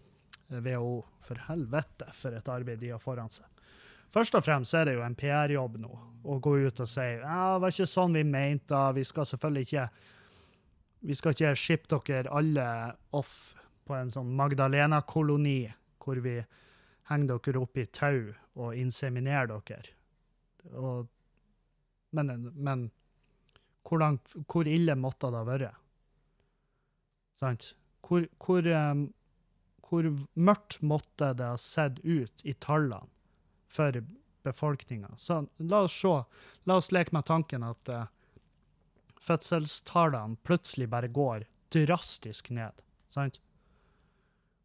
[0.50, 0.92] WHO.
[1.24, 3.59] For helvete, for et arbeid de har foran seg.
[4.10, 7.54] Først og fremst er det jo en PR-jobb nå å gå ut og si ja,
[7.54, 9.84] det var ikke sånn vi mente, vi skal selvfølgelig ikke
[11.00, 12.66] vi skal ikke shippe dere alle
[13.16, 13.54] off
[13.88, 15.62] på en sånn Magdalena-koloni
[16.00, 16.36] hvor vi
[17.10, 18.18] henger dere opp i tau
[18.60, 19.94] og inseminerer dere.
[20.76, 21.08] Og,
[22.16, 22.84] men, men
[23.86, 25.80] hvor, langt, hvor, ille måtte det ha vært?
[27.40, 27.72] Sant?
[28.04, 29.06] Hvor, hvor, um,
[29.88, 33.08] hvor, mørkt måtte det ha sett ut i tallene
[33.70, 34.00] for
[34.46, 35.12] befolkninga?
[35.70, 36.16] La oss se,
[36.68, 38.08] la oss leke med tanken at uh,
[39.20, 42.82] fødselstallene plutselig bare går drastisk ned.
[43.12, 43.40] Sant?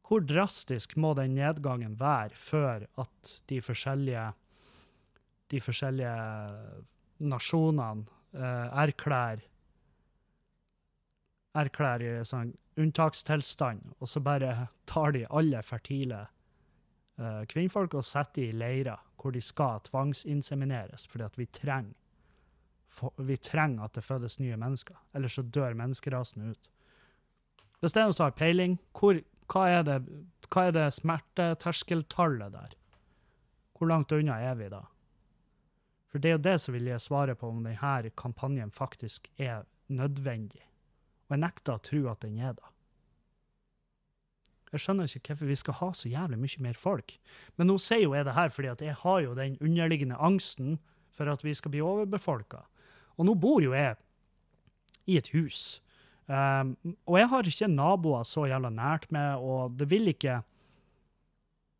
[0.06, 4.28] Hvor drastisk må den nedgangen være før at de forskjellige,
[5.52, 6.16] de forskjellige
[7.26, 9.44] nasjonene uh, erklærer
[11.56, 16.26] erklærer sånn unntakstilstand, og så bare tar de alle fertile
[17.20, 21.96] eh, kvinnfolk og setter de i leirer hvor de skal tvangsinsemineres, fordi at vi trenger
[23.18, 26.70] vi trenger at det fødes nye mennesker, ellers så dør menneskerasen ut.
[27.80, 29.20] Hvis det er noen som har peiling, hvor,
[29.52, 29.98] hva er det,
[30.50, 32.76] hva er det smerteterskeltallet der?
[33.76, 34.86] Hvor langt unna er vi da?
[36.08, 39.66] For det er jo det som vil gi svaret på om denne kampanjen faktisk er
[39.92, 40.64] nødvendig.
[41.28, 42.75] Og jeg nekter å tro at den er det.
[44.76, 47.16] Jeg skjønner ikke hvorfor vi skal ha så jævlig mye mer folk.
[47.56, 50.78] Men nå sier jo jeg det her fordi at jeg har jo den underliggende angsten
[51.16, 52.66] for at vi skal bli overbefolka.
[53.16, 53.96] Og nå bor jo jeg
[55.08, 55.80] i et hus
[56.26, 56.74] Um,
[57.06, 60.40] og jeg har ikke naboer så jævla nært meg, og det vil ikke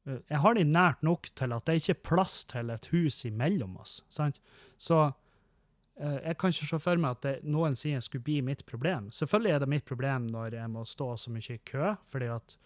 [0.06, 3.24] uh, Jeg har de nært nok til at det ikke er plass til et hus
[3.26, 4.04] imellom oss.
[4.10, 4.38] Sant?
[4.78, 9.10] Så uh, jeg kan ikke se for meg at det noensinne skulle bli mitt problem.
[9.10, 12.58] Selvfølgelig er det mitt problem når jeg må stå så mye i kø, fordi at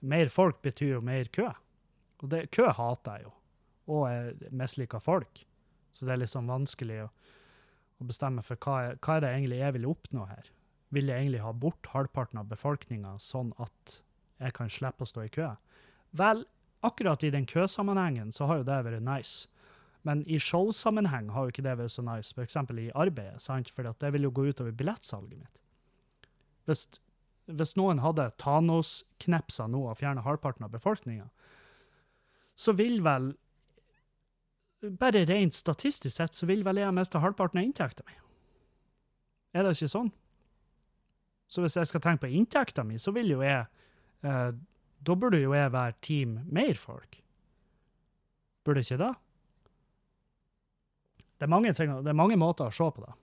[0.00, 1.48] mer folk betyr jo mer kø.
[2.20, 3.32] Og det, kø hater jeg jo,
[3.94, 5.44] og jeg misliker folk.
[5.90, 7.10] Så det er sånn vanskelig å,
[8.00, 10.50] å bestemme for hva, hva er det egentlig jeg vil oppnå her.
[10.94, 14.00] Vil jeg egentlig ha bort halvparten av befolkninga, sånn at
[14.40, 15.52] jeg kan slippe å stå i kø?
[16.18, 16.44] Vel,
[16.86, 19.48] akkurat i den køsammenhengen så har jo det vært nice.
[20.06, 22.56] Men i showsammenheng har jo ikke det vært så nice, f.eks.
[22.56, 23.70] i arbeidet, sant?
[23.72, 25.60] for det vil jo gå utover billettsalget mitt.
[26.68, 26.86] Hvis,
[27.56, 31.28] hvis noen hadde Thanos-knepsa nå og fjerna halvparten av befolkninga,
[32.58, 33.32] så vil vel
[34.80, 38.14] Bare rent statistisk sett så vil vel jeg miste halvparten av inntekta mi.
[39.52, 40.08] Er det ikke sånn?
[41.52, 43.66] Så hvis jeg skal tenke på inntekta mi, så vil jo jeg
[44.24, 44.52] eh,
[45.04, 47.18] Da burde jo jeg være team mer folk.
[48.64, 49.12] Burde ikke det?
[51.40, 53.14] Det er mange, ting, det er mange måter å se på det.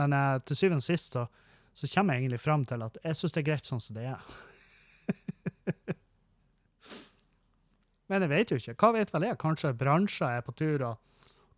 [0.00, 1.26] Men eh, til syvende og sist så,
[1.72, 4.06] så kommer jeg egentlig fram til at jeg syns det er greit sånn som det
[4.12, 4.22] er.
[8.12, 8.76] Men jeg vet jo ikke.
[8.76, 9.40] Hva vet vel jeg?
[9.40, 10.96] Kanskje bransjer er på tur og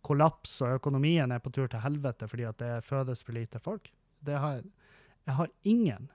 [0.05, 3.91] kollapser, og økonomien er på tur til helvete fordi at det fødes for lite folk.
[4.25, 4.61] Har,
[5.25, 6.09] jeg har ingen,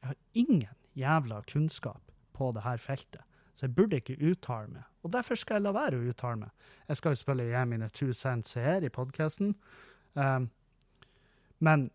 [0.00, 3.22] jeg har ingen jævla kunnskap på det her feltet.
[3.56, 4.84] Så jeg burde ikke uttale meg.
[5.06, 6.66] Og derfor skal jeg la være å uttale meg.
[6.90, 9.54] Jeg skal jo spille igjen mine two cents her i podkasten.
[10.18, 10.50] Um,
[11.64, 11.86] men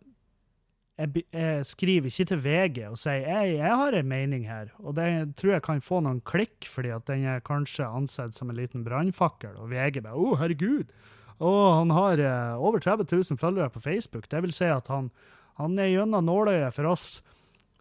[1.01, 4.95] jeg, jeg skriver ikke til VG og sier jeg, jeg har en mening her, og
[4.99, 5.07] det
[5.39, 8.85] tror jeg kan få noen klikk, fordi at den er kanskje ansett som en liten
[8.85, 10.93] brannfakkel, og VG bare 'Å, herregud'.
[11.41, 14.29] Og han har eh, over 30 000 følgere på Facebook.
[14.29, 15.09] Det vil si at han,
[15.57, 17.23] han er gjennom nåløyet for oss.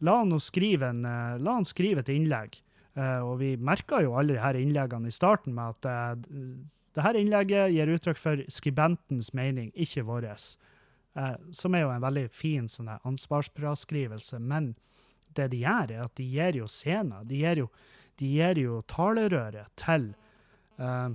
[0.01, 2.57] La han, skrive en, eh, la han skrive et innlegg.
[2.97, 6.57] Eh, og vi merka jo alle her innleggene i starten med at eh,
[6.97, 10.27] det innlegget gir uttrykk for skribentens mening, ikke vår.
[11.21, 14.41] Eh, som er jo en veldig fin sånn ansvarsfraskrivelse.
[14.41, 14.73] Men
[15.37, 17.27] det de gjør, er at de gir jo scener.
[17.29, 17.69] De gir jo,
[18.21, 20.13] de gir jo talerøret til
[20.81, 21.11] eh,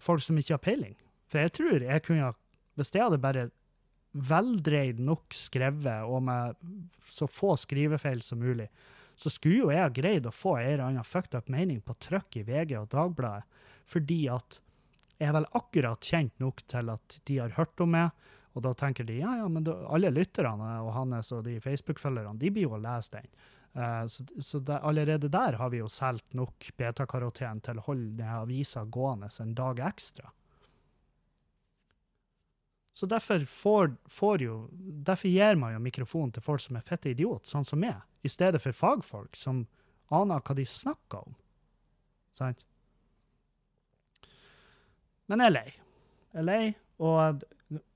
[0.00, 0.96] folk som ikke har peiling.
[1.28, 2.32] For jeg tror jeg kunne
[2.74, 3.50] Hvis jeg hadde bare
[4.14, 6.56] veldreid nok skrevet, og med
[7.06, 8.66] så få skrivefeil som mulig,
[9.14, 11.94] så skulle jo jeg ha greid å få en eller annen fucked up mening på
[12.02, 13.46] trykk i VG og Dagbladet,
[13.86, 14.58] fordi at
[15.20, 18.10] jeg er vel akkurat kjent nok til at de har hørt om meg,
[18.54, 22.38] og da tenker de ja, ja, men da, alle lytterne og hans og de Facebook-følgerne,
[22.38, 23.28] de blir jo å lese den.
[23.74, 28.20] Uh, så så det, allerede der har vi jo solgt nok betakaroten til å holde
[28.20, 30.30] denne avisa gående en dag ekstra.
[32.94, 37.10] Så derfor, får, får jo, derfor gir man jo mikrofonen til folk som er fette
[37.10, 39.64] idiot, sånn som meg, i stedet for fagfolk som
[40.14, 41.34] aner hva de snakker om.
[42.38, 42.62] Sant?
[45.26, 45.66] Men jeg er lei.
[46.30, 46.62] Jeg er lei,
[47.02, 47.42] og,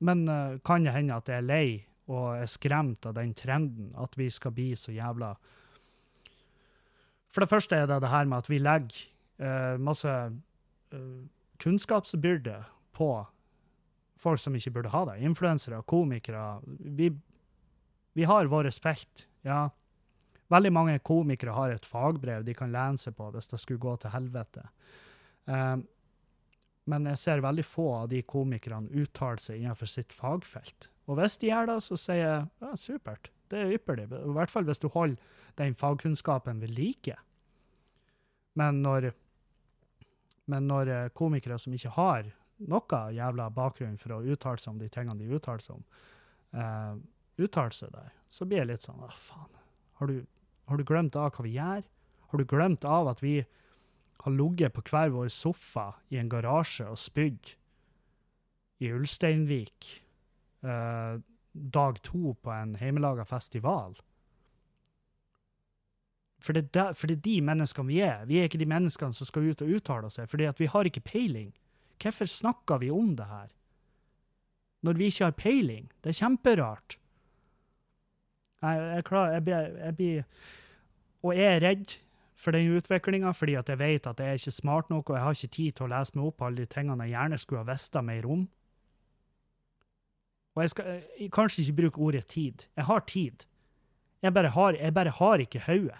[0.04, 1.68] men uh, kan det hende at jeg er lei
[2.08, 5.34] og er skremt av den trenden at vi skal bli så jævla
[7.28, 9.02] For det første er det det her med at vi legger
[9.44, 11.18] uh, masse uh,
[11.60, 12.62] kunnskapsbyrde
[12.96, 13.10] på
[14.18, 15.18] folk som ikke burde ha det.
[15.26, 16.60] Influensere, komikere.
[16.66, 17.10] Vi,
[18.18, 19.68] vi har vår felt, ja.
[20.48, 23.94] Veldig mange komikere har et fagbrev de kan lene seg på hvis det skulle gå
[24.00, 24.64] til helvete.
[25.44, 25.84] Um,
[26.88, 30.88] men jeg ser veldig få av de komikerne uttale seg innenfor sitt fagfelt.
[31.08, 34.08] Og hvis de gjør det, så sier jeg ja, supert, det er ypperlig.
[34.12, 35.20] I hvert fall hvis du holder
[35.60, 37.16] den fagkunnskapen ved like.
[38.58, 39.10] Men når,
[40.52, 42.32] men når eh, komikere som ikke har
[42.68, 45.84] noe jævla bakgrunn for å uttale seg om de tingene de uttaler seg om,
[46.58, 46.96] uh,
[47.38, 49.52] uttaler seg der, så blir jeg litt sånn Å, faen.
[50.00, 50.24] Har du,
[50.66, 51.86] har du glemt av hva vi gjør?
[52.32, 53.36] Har du glemt av at vi
[54.24, 57.54] har ligget på hver vår sofa i en garasje og spydd
[58.82, 59.88] i Ulsteinvik
[60.62, 61.18] eh,
[61.52, 63.96] dag to på en hjemmelaga festival?
[66.38, 68.26] For det, er der, for det er de menneskene vi er.
[68.30, 71.02] Vi er ikke de menneskene som skal ut og uttale oss, fordi vi har ikke
[71.02, 71.50] peiling.
[71.98, 73.48] Hvorfor snakker vi om det her?
[74.86, 75.88] Når vi ikke har peiling?
[76.02, 76.98] Det er kjemperart.
[78.62, 79.42] Jeg, jeg, klar, jeg,
[79.78, 80.24] jeg blir
[81.22, 81.92] Og jeg er redd
[82.38, 85.24] for den utviklinga, fordi at jeg vet at jeg er ikke smart nok, og jeg
[85.24, 87.64] har ikke tid til å lese meg opp på alle de tingene jeg gjerne skulle
[87.64, 88.44] ha visst mer om.
[90.54, 92.66] Og jeg skal jeg, kanskje ikke bruke ordet tid.
[92.78, 93.44] Jeg har tid.
[94.22, 95.98] Jeg bare har, jeg bare har ikke hodet.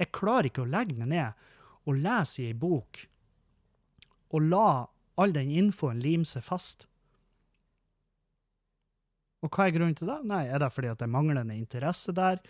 [0.00, 1.48] Jeg klarer ikke å legge meg ned
[1.88, 3.02] og lese i ei bok
[4.32, 4.68] og la
[5.20, 6.86] all den infoen lime seg fast.
[9.42, 10.20] Og hva er grunnen til det?
[10.28, 12.40] Nei, Er det fordi at det er manglende interesse der?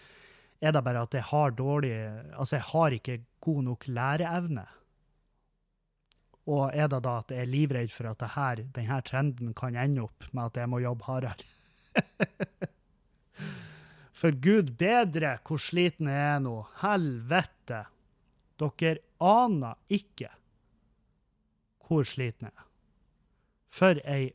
[0.63, 1.93] Er det bare at jeg har dårlig
[2.39, 4.65] Altså, jeg har ikke god nok læreevne?
[6.51, 8.23] Og er det da at jeg er livredd for at
[8.75, 11.47] denne trenden kan ende opp med at jeg må jobbe hardere?
[14.21, 16.57] for gud bedre hvor sliten jeg er nå.
[16.83, 17.85] Helvete!
[18.63, 20.31] Dere aner ikke
[21.87, 22.69] hvor sliten jeg er.
[23.73, 24.31] For ei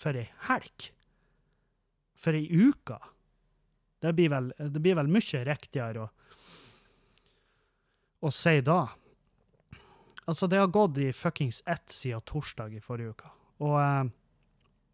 [0.00, 0.90] For ei helg.
[2.16, 2.96] For ei uke.
[4.00, 6.08] Det blir vel, det blir vel mye riktigere å,
[8.24, 8.82] å si da.
[10.24, 13.32] Altså, det har gått i fuckings ett siden torsdag i forrige uke.
[13.60, 14.10] Og, eh,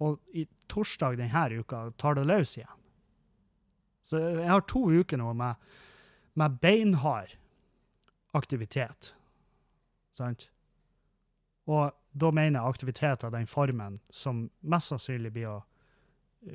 [0.02, 2.82] og i torsdag denne uka tar det løs igjen.
[4.06, 5.58] Så jeg har to uker nå med,
[6.38, 7.34] med beinhard
[8.36, 9.14] aktivitet.
[10.14, 10.48] Sant?
[11.66, 15.56] Og da mener jeg aktivitet av den formen som mest sannsynlig blir å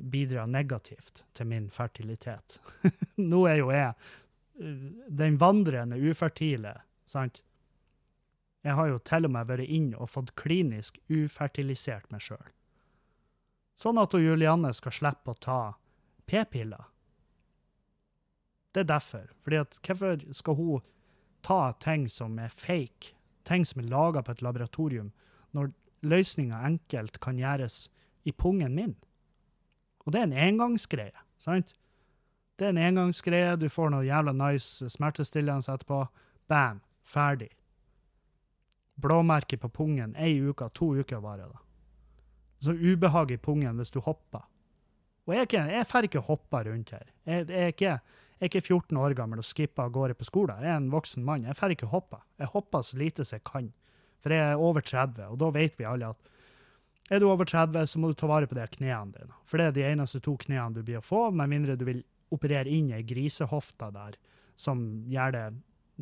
[0.00, 2.60] bidra negativt til min fertilitet.
[3.16, 7.42] Nå er jo jeg eh, den vandrende ufertile, sant?
[8.62, 12.52] Jeg har jo til og med vært inn og fått klinisk ufertilisert meg sjøl.
[13.78, 15.60] Sånn at hun Julianne skal slippe å ta
[16.30, 16.84] p-piller.
[18.72, 19.26] Det er derfor.
[19.42, 20.84] Fordi at hvorfor skal hun
[21.42, 23.16] ta ting som er fake,
[23.48, 25.10] ting som er laga på et laboratorium,
[25.52, 25.72] når
[26.06, 27.88] løsninga enkelt kan gjøres
[28.22, 28.94] i pungen min?
[30.04, 31.74] Og det er en engangsgreie, sant?
[32.58, 36.04] Det er en engangsgreie, du får noe jævla nice smertestillende etterpå.
[36.50, 37.50] Bam, ferdig.
[39.02, 41.60] Blåmerke på pungen, ei uke, to uker varer det.
[42.62, 44.44] Så ubehag i pungen hvis du hopper.
[45.26, 47.06] Og jeg, ikke, jeg får ikke hoppe rundt her.
[47.26, 50.26] Jeg, jeg, er ikke, jeg er ikke 14 år gammel og skipper av gårde på
[50.26, 50.62] skolen.
[50.62, 51.46] Jeg er en voksen mann.
[51.46, 52.18] Jeg får ikke hoppe.
[52.38, 53.70] Jeg hopper så lite som jeg kan.
[54.22, 56.31] For jeg er over 30, og da vet vi alle at
[57.10, 59.40] er du over 30, så må du ta vare på de knærne dine.
[59.48, 62.04] For det er de eneste to knærne du blir å få, med mindre du vil
[62.32, 64.16] operere inn ei grisehofte der,
[64.56, 65.44] som gjør det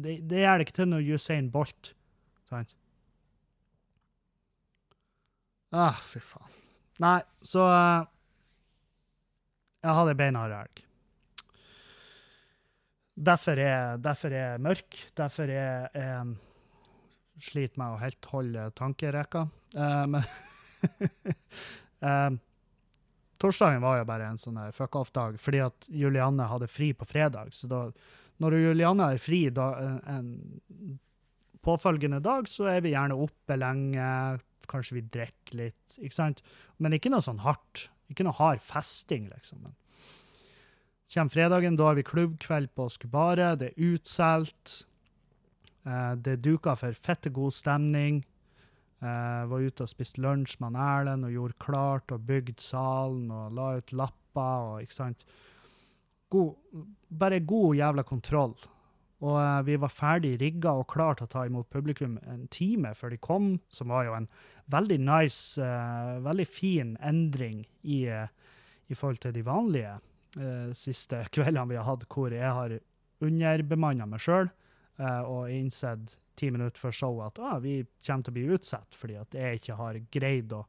[0.01, 1.91] Det, det gjør det ikke til noe Usain Bolt.
[2.49, 2.77] Sant?
[5.75, 6.55] Ah, fy faen.
[7.03, 8.07] Nei, så eh,
[9.83, 10.85] Jeg hadde ei beinhard helg.
[13.31, 14.97] Derfor er, derfor er jeg mørk.
[15.19, 16.39] Derfor er jeg
[17.45, 19.47] sliter med å helt holde tankerekka.
[19.75, 20.25] Uh, men
[22.05, 22.31] uh,
[23.43, 27.55] torsdagen var jo bare en sånn fuck off-dag, fordi at Julianne hadde fri på fredag.
[27.57, 27.87] Så da,
[28.43, 29.71] når Julianne har fri da,
[30.09, 30.35] en
[31.65, 34.05] påfølgende dag, så er vi gjerne oppe lenge,
[34.71, 36.45] kanskje vi drikker litt, ikke sant?
[36.79, 37.89] Men ikke noe sånn hardt.
[38.11, 39.63] Ikke noe hard festing, liksom.
[39.65, 39.77] Men
[41.11, 44.85] kommer fredagen, da har vi klubbkveld på Skubaret, det er utsolgt.
[45.87, 48.23] Eh, det er duka for fette god stemning.
[49.01, 53.55] Eh, var ute og spiste lunsj med Erlend og gjorde klart og bygde salen og
[53.57, 55.25] la ut lapper og ikke sant.
[56.31, 58.53] God, bare god jævla kontroll.
[59.21, 62.93] Og uh, vi var ferdig rigga og klar til å ta imot publikum en time
[62.97, 64.29] før de kom, som var jo en
[64.73, 69.99] veldig nice, uh, veldig fin endring i, i forhold til de vanlige
[70.77, 72.77] siste kveldene vi har hatt, hvor jeg har
[73.21, 74.53] underbemanna meg sjøl
[75.01, 79.19] og innsett ti minutter før showet at ah, vi kommer til å bli utsatt fordi
[79.21, 80.65] at jeg ikke har greid å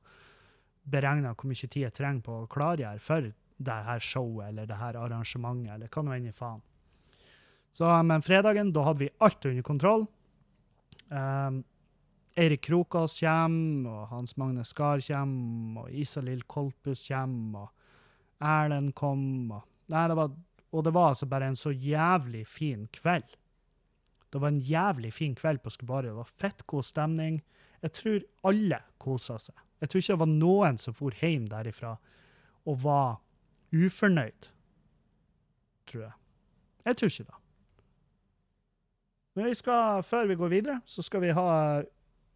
[0.91, 3.31] beregne hvor mye tid jeg trenger på å klargjøre for
[3.61, 6.61] det her showet eller det her arrangementet, eller hva nå enn i faen.
[7.71, 10.07] Så, men fredagen, da hadde vi alt under kontroll.
[11.07, 11.61] Um,
[12.35, 19.23] Eirik Krokås kommer, og Hans Magne Skar kommer, og Isalill Kolpus kommer, og Erlend kom.
[19.51, 20.33] Og, nei, det var,
[20.71, 23.37] og det var altså bare en så jævlig fin kveld.
[24.31, 26.11] Det var en jævlig fin kveld på Skubaret.
[26.11, 27.41] Det var fett god stemning.
[27.81, 29.57] Jeg tror alle kosa seg.
[29.81, 31.95] Jeg tror ikke det var noen som for hjem derifra
[32.69, 33.19] og var
[33.73, 34.49] ufornøyd.
[35.89, 36.17] Tror jeg.
[36.85, 37.39] Jeg tror ikke det.
[39.35, 41.49] Men vi skal, før vi går videre, så skal vi ha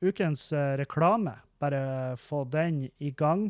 [0.05, 1.35] ukens eh, reklame.
[1.59, 3.49] Bare få den i gang.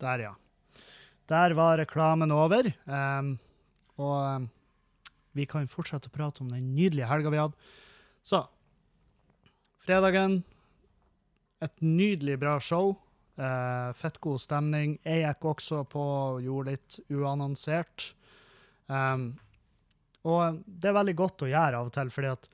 [0.00, 0.32] Der, ja.
[1.28, 2.70] Der var reklamen over.
[2.86, 3.38] Um,
[3.96, 4.48] og um,
[5.34, 7.72] vi kan fortsette å prate om den nydelige helga vi hadde.
[8.24, 8.44] Så
[9.84, 10.42] fredagen
[11.64, 12.90] Et nydelig bra show.
[13.40, 14.98] Uh, fett god stemning.
[15.06, 18.10] Jeg gikk også på og gjorde litt uannonsert.
[18.90, 19.30] Um,
[20.28, 22.50] og det er veldig godt å gjøre av og til, fordi at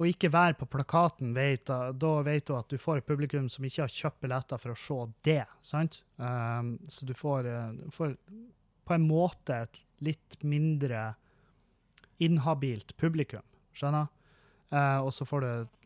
[0.00, 3.66] å ikke være på plakaten, vet, da vet du at du får et publikum som
[3.66, 4.96] ikke har kjøpt billetter for å se
[5.28, 5.44] det.
[5.62, 6.00] sant?
[6.16, 8.16] Um, så du får, du får,
[8.84, 11.12] på en måte et litt mindre
[12.22, 13.44] inhabilt publikum.
[13.74, 14.10] Skjønner?
[14.70, 15.80] Eh, og så får du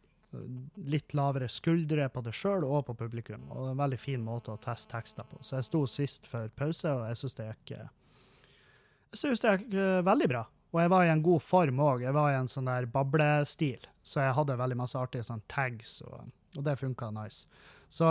[0.93, 3.47] litt lavere skuldre på deg sjøl og på publikum.
[3.49, 5.41] Og det er en veldig fin måte å teste tekster på.
[5.41, 9.77] Så jeg sto sist for pause, og jeg syns det gikk jeg synes det gikk
[10.05, 10.45] veldig bra.
[10.75, 12.03] Og jeg var i en god form òg.
[12.05, 16.03] Jeg var i en sånn der bablestil, så jeg hadde veldig masse artige sånn tags,
[16.05, 17.49] og, og det funka nice.
[17.89, 18.11] Så,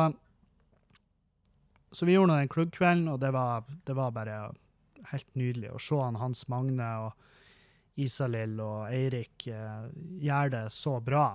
[1.93, 4.39] så vi gjorde nå den klubbkvelden, og det var, det var bare
[5.11, 7.27] helt nydelig å se han Hans Magne og
[7.97, 9.89] Isalill og Eirik eh,
[10.21, 11.25] gjøre det så bra.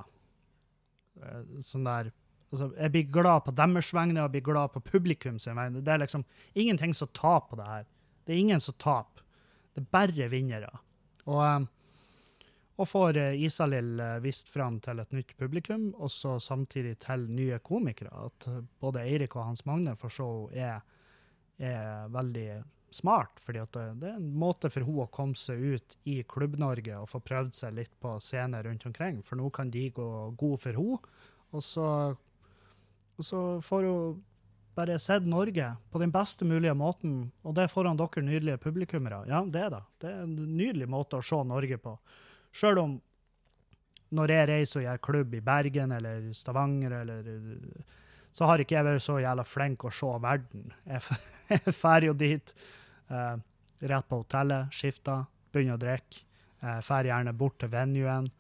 [1.19, 2.13] Eh, sånn der
[2.53, 5.83] altså, Jeg blir glad på deres vegne og jeg blir glad på publikum sin vegne.
[5.83, 7.87] Det er liksom ingenting som taper på det her.
[8.25, 9.25] Det er ingen som taper.
[9.73, 10.71] Det er bare vinnere.
[11.27, 12.51] Og, eh,
[12.83, 18.11] og får Isalill vist fram til et nytt publikum, og så samtidig til nye komikere.
[18.27, 18.49] At
[18.81, 20.81] både Eirik og Hans Magne for så er,
[21.61, 22.63] er veldig
[22.95, 26.99] smart, fordi det, det er en måte for hun å komme seg ut i Klubb-Norge
[27.01, 30.09] og få prøvd seg litt på scener rundt omkring, for nå kan de gå
[30.41, 31.15] god for henne.
[31.53, 31.87] Og så,
[33.19, 34.21] og så får hun
[34.75, 39.25] bare sett Norge på den beste mulige måten, og det foran dere nydelige publikummere.
[39.29, 39.83] Ja, det det.
[40.01, 41.97] Det er en nydelig måte å se Norge på.
[42.53, 43.01] Sjøl om
[44.13, 47.29] når jeg reiser og gjør klubb i Bergen eller Stavanger, eller,
[48.33, 50.73] så har ikke jeg vært så jævla flink å se verden.
[50.89, 52.55] Jeg drar jo dit
[53.13, 53.37] eh,
[53.93, 56.25] rett på hotellet, skifter, begynner å drikke.
[56.63, 58.31] Eh, gjerne bort til venuen,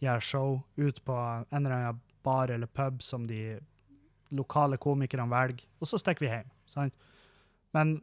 [0.00, 3.58] gjør show, ut på en eller annen bar eller pub som de
[4.30, 6.50] lokale komikerne velger, og så stikker vi hjem.
[6.70, 6.94] Sant?
[7.74, 7.98] Men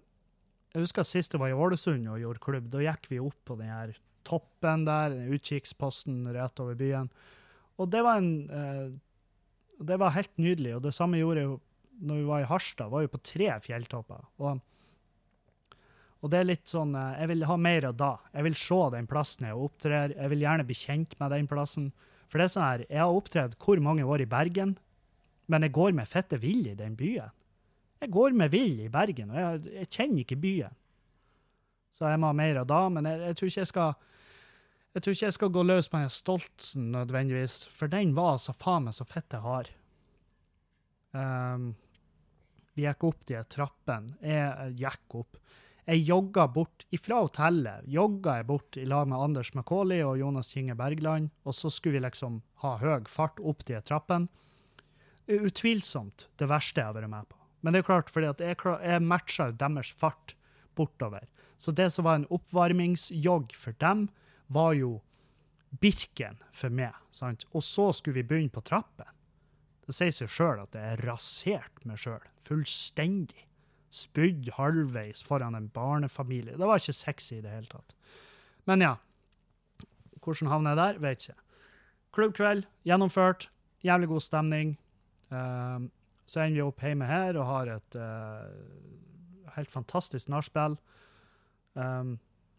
[0.74, 3.58] jeg husker sist jeg var i Ålesund og gjorde klubb, da gikk vi opp på
[3.60, 3.94] den her
[4.28, 7.12] toppen der, utkikksposten rett over byen.
[7.78, 8.88] Og det var en eh,
[9.78, 11.58] Det var helt nydelig, og det samme gjorde jeg jo
[12.02, 14.24] når vi var i Harstad, var jo på tre fjelltopper.
[14.42, 14.58] Og,
[16.22, 18.12] og det er litt sånn eh, Jeg vil ha mer av da.
[18.34, 20.16] Jeg vil se den plassen jeg opptrer.
[20.16, 21.92] Jeg vil gjerne bli kjent med den plassen.
[22.28, 24.76] For det er sånn her, jeg har opptredd hvor mange år i Bergen,
[25.48, 27.32] men jeg går med fette vill i den byen.
[28.02, 30.76] Jeg går med vill i Bergen, og jeg, jeg kjenner ikke byen.
[31.96, 33.96] Så jeg må ha mer av da, men jeg, jeg tror ikke jeg skal
[34.98, 38.56] jeg tror ikke jeg skal gå løs på den Stoltsen nødvendigvis, for den var så
[38.58, 39.70] faen meg så fette hard.
[41.14, 41.68] Um,
[42.74, 44.16] vi gikk opp de trappene.
[44.26, 45.38] Jeg gikk opp.
[45.88, 47.86] Jeg jogga bort ifra hotellet.
[47.88, 51.96] Jogga jeg bort i lag med Anders Macauley og Jonas Kinge Bergland, og så skulle
[51.96, 54.28] vi liksom ha høy fart opp de trappene.
[55.32, 57.40] Er Utvilsomt det verste jeg har vært med på.
[57.64, 60.36] Men det er klart, fordi jeg, jeg matcha deres fart
[60.76, 61.24] bortover.
[61.58, 64.10] Så det som var en oppvarmingsjogg for dem,
[64.48, 64.98] var jo
[65.82, 66.96] Birken for meg.
[67.12, 67.44] sant?
[67.52, 69.08] Og så skulle vi begynne på trappen.
[69.88, 72.24] Det sier seg sjøl at jeg raserte meg sjøl.
[72.48, 73.47] Fullstendig.
[73.94, 76.58] Spydd halvveis foran en barnefamilie.
[76.58, 77.96] Det var ikke sexy i det hele tatt.
[78.68, 78.96] Men ja.
[80.24, 81.00] Hvordan havner jeg der?
[81.00, 81.40] Vet ikke.
[82.18, 83.50] Klubbkveld, gjennomført.
[83.86, 84.74] Jævlig god stemning.
[85.30, 85.90] Um,
[86.28, 90.76] så ender vi opp hjemme her og har et uh, helt fantastisk nachspiel.
[91.80, 92.18] Um,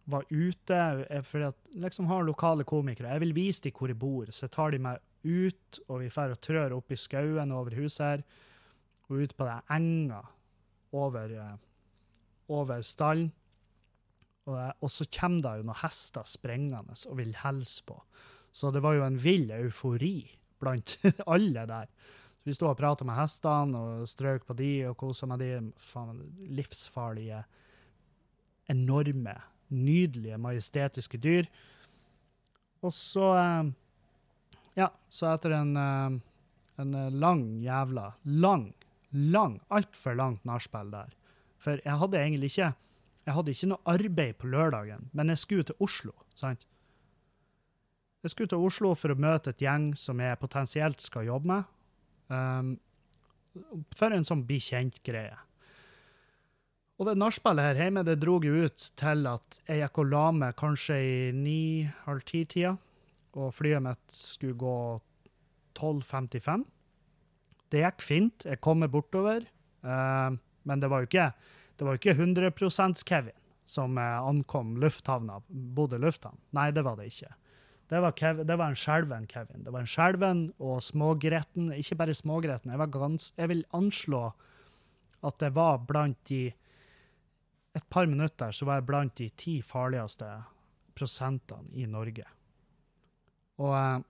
[0.09, 0.79] var ute
[1.11, 3.13] eh, fordi at liksom har lokale komikere.
[3.13, 6.09] Jeg vil vise dem hvor jeg bor, så jeg tar de meg ut, og vi
[6.09, 8.23] drar og trør opp i skauen over huset her,
[9.09, 10.23] og ut på den enga
[10.93, 11.57] over, eh,
[12.49, 13.33] over stallen.
[14.49, 17.99] Og, eh, og så kommer det jo noen hester sprengende og vil hilse på.
[18.53, 20.23] Så det var jo en vill eufori
[20.59, 20.97] blant
[21.35, 21.91] alle der.
[22.39, 25.51] Så vi sto og prata med hestene og strøk på de og kosa med de
[25.83, 27.43] faen, livsfarlige,
[28.73, 29.37] enorme,
[29.69, 31.51] nydelige, majestetiske dyr.
[32.83, 33.77] Og så eh,
[34.79, 35.73] Ja, så etter en,
[36.79, 38.69] en lang jævla Lang,
[39.13, 41.15] lang, altfor langt nachspiel der.
[41.59, 42.75] For jeg hadde egentlig ikke
[43.29, 46.15] jeg hadde ikke noe arbeid på lørdagen, men jeg skulle til Oslo.
[46.35, 46.63] sant?
[48.23, 51.75] Jeg skulle til Oslo for å møte et gjeng som jeg potensielt skal jobbe med.
[52.33, 52.71] Um,
[53.97, 55.37] for en sånn bli kjent-greie.
[56.99, 60.25] Og det nachspielet her hjemme det drog jo ut til at jeg gikk og la
[60.35, 62.79] meg kanskje i ni-halv ti-tida,
[63.37, 64.79] og flyet mitt skulle gå
[65.79, 66.65] 12.55.
[67.73, 68.49] Det gikk fint.
[68.49, 69.47] Jeg kom meg bortover,
[69.79, 70.35] Uh,
[70.67, 71.29] men det var jo ikke,
[71.79, 73.37] det var ikke 100% Kevin
[73.69, 76.41] som ankom lufthavna, Bodø lufthavn.
[76.57, 77.31] Nei, det var det ikke.
[77.89, 79.63] Det var, Kev, det var en skjelven Kevin.
[79.65, 81.71] Det var en skjelven og smågretten.
[81.77, 82.73] Ikke bare smågretten.
[82.73, 84.23] Jeg, gans, jeg vil anslå
[85.25, 86.49] at det var blant de
[87.77, 90.27] Et par minutter så var jeg blant de ti farligste
[90.99, 92.25] prosentene i Norge.
[93.61, 94.01] Og, eh,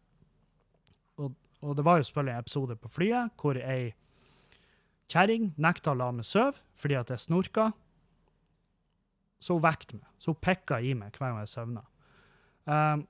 [1.63, 3.93] og, det var jo selvfølgelig en episode på flyet hvor ei
[5.09, 7.71] kjerring nekta å la meg sove fordi at jeg snorka.
[9.43, 10.07] Så hun vekket meg.
[10.19, 11.83] Så hun pikka i meg hver gang jeg søvna.
[12.69, 13.03] Um,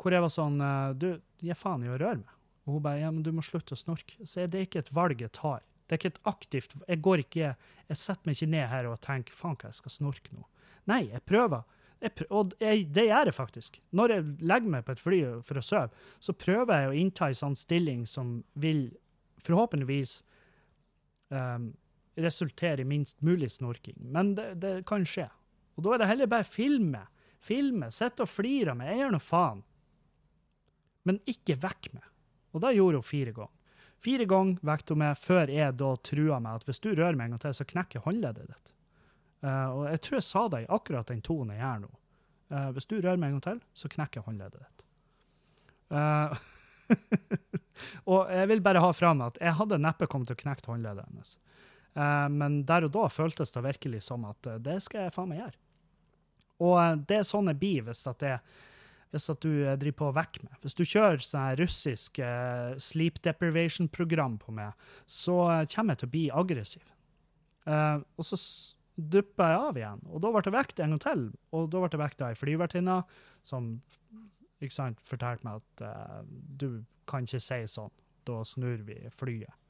[0.00, 1.08] hvor jeg var sånn eh, Du,
[1.42, 2.32] gi faen i å røre meg.
[2.64, 4.16] Og hun bare Ja, men du må slutte å snorke.
[4.24, 5.64] Så er det ikke et valg jeg tar.
[5.84, 7.48] Det er ikke et aktivt Jeg går ikke
[7.90, 10.46] Jeg setter meg ikke ned her og tenker faen hva jeg skal snorke nå.
[10.88, 11.64] Nei, jeg prøver.
[12.04, 13.78] Jeg, og jeg, det gjør jeg faktisk.
[13.96, 17.30] Når jeg legger meg på et fly for å sove, så prøver jeg å innta
[17.30, 18.90] en sånn stilling som vil
[19.44, 20.18] forhåpentligvis
[21.32, 21.70] um,
[22.20, 23.96] resultere i minst mulig snorking.
[24.12, 25.30] Men det, det kan skje.
[25.74, 27.06] Og da er det heller bare filme.
[27.44, 28.92] Filme, sitte og flire av meg.
[28.92, 29.64] Jeg gjør nå faen.
[31.08, 32.06] Men ikke vekk meg.
[32.54, 33.80] Og det gjorde hun fire ganger.
[34.04, 37.30] Fire ganger vekket hun meg før jeg da trua meg at hvis du rører meg
[37.30, 38.73] en gang til, så knekker håndleddet ditt.
[39.44, 41.92] Eh, og jeg tror jeg sa det i akkurat den tonen jeg gjør nå.
[42.52, 44.82] Uh, hvis du rører meg en gang til, så knekker jeg håndleddet ditt.
[45.90, 46.34] Uh,
[48.12, 51.08] og jeg vil bare ha fram at jeg hadde neppe kommet til å knekke håndleddet
[51.08, 51.34] hennes.
[51.94, 55.58] Men der og da føltes det virkelig som at det skal jeg faen meg gjøre.
[56.66, 58.32] Og det er sånn jeg blir hvis at det
[59.14, 60.56] hvis at du driver på å vekke meg.
[60.66, 62.18] Hvis du kjører sånn russisk
[62.82, 64.74] sleep deprivation-program på meg,
[65.06, 65.38] så
[65.70, 66.90] kommer jeg til å bli aggressiv.
[67.70, 68.40] Og så
[68.94, 71.24] dupper jeg av igjen, og da ble jeg vekket en gang til.
[71.56, 72.98] Og da ble jeg vekket av ei flyvertinne
[73.44, 73.72] som
[74.62, 77.92] ikke sant, fortalte meg at uh, du kan ikke si sånn,
[78.24, 79.60] da snur vi flyet.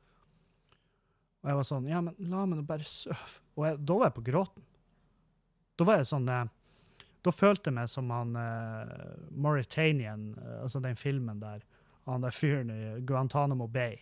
[1.43, 3.41] Og jeg var sånn, ja, men la meg nå bare sove.
[3.57, 4.69] Og jeg, da var jeg på gråten.
[5.75, 6.45] Da var jeg sånn uh,
[7.25, 11.65] Da følte jeg meg som han uh, Mauritanian, altså den filmen der,
[12.05, 13.97] han der fyren i Guantánamo Bay.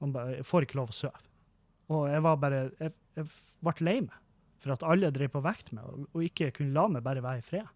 [0.00, 1.33] Han bare jeg får ikke lov å sove.
[1.92, 3.26] Og jeg var bare Jeg, jeg
[3.64, 4.20] ble lei meg
[4.64, 7.42] for at alle drev på vekt meg, og, og ikke kunne la meg bare være
[7.42, 7.68] i fred.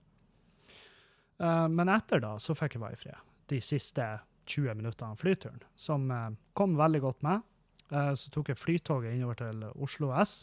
[1.39, 3.29] Uh, men etter da så fikk jeg være i fred.
[3.53, 4.07] De siste
[4.49, 7.45] 20 minuttene av flyturen, som uh, kom veldig godt med.
[7.93, 10.43] Uh, så tok jeg flytoget innover til Oslo S.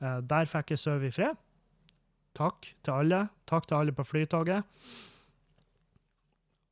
[0.00, 1.36] Der fikk jeg sove i fred.
[2.38, 3.18] Takk til alle.
[3.50, 4.64] Takk til alle på flytoget.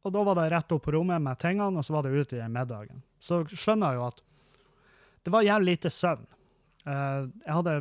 [0.06, 2.32] Og da var det rett opp på rommet med tingene, og så var det ut
[2.32, 3.02] i middagen.
[3.20, 4.22] Så skjønner jeg jo at
[5.22, 6.26] det var jævlig lite søvn.
[6.88, 7.74] Eh, jeg, hadde,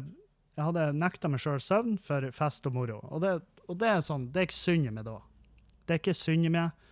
[0.57, 2.99] jeg hadde nekta meg sjøl søvn for fest og moro.
[3.11, 5.17] Og det, og det er sånn, det er ikke synd i meg da.
[5.87, 6.87] Det er ikke synd i meg,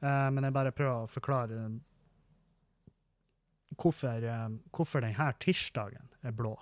[0.00, 1.60] eh, men jeg bare prøver å forklare
[3.80, 6.56] hvorfor, eh, hvorfor denne tirsdagen er blå.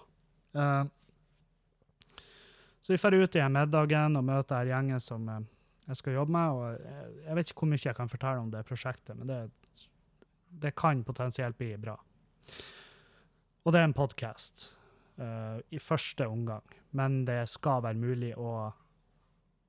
[2.82, 6.56] Så vi drar ut i middagen og møter her gjengen som jeg skal jobbe med.
[6.58, 9.38] og jeg, jeg vet ikke hvor mye jeg kan fortelle om det prosjektet, men det,
[10.60, 11.94] det kan potensielt bli bra.
[13.62, 14.70] Og det er en podkast
[15.70, 16.64] i første omgang,
[16.98, 18.72] men det skal være mulig å,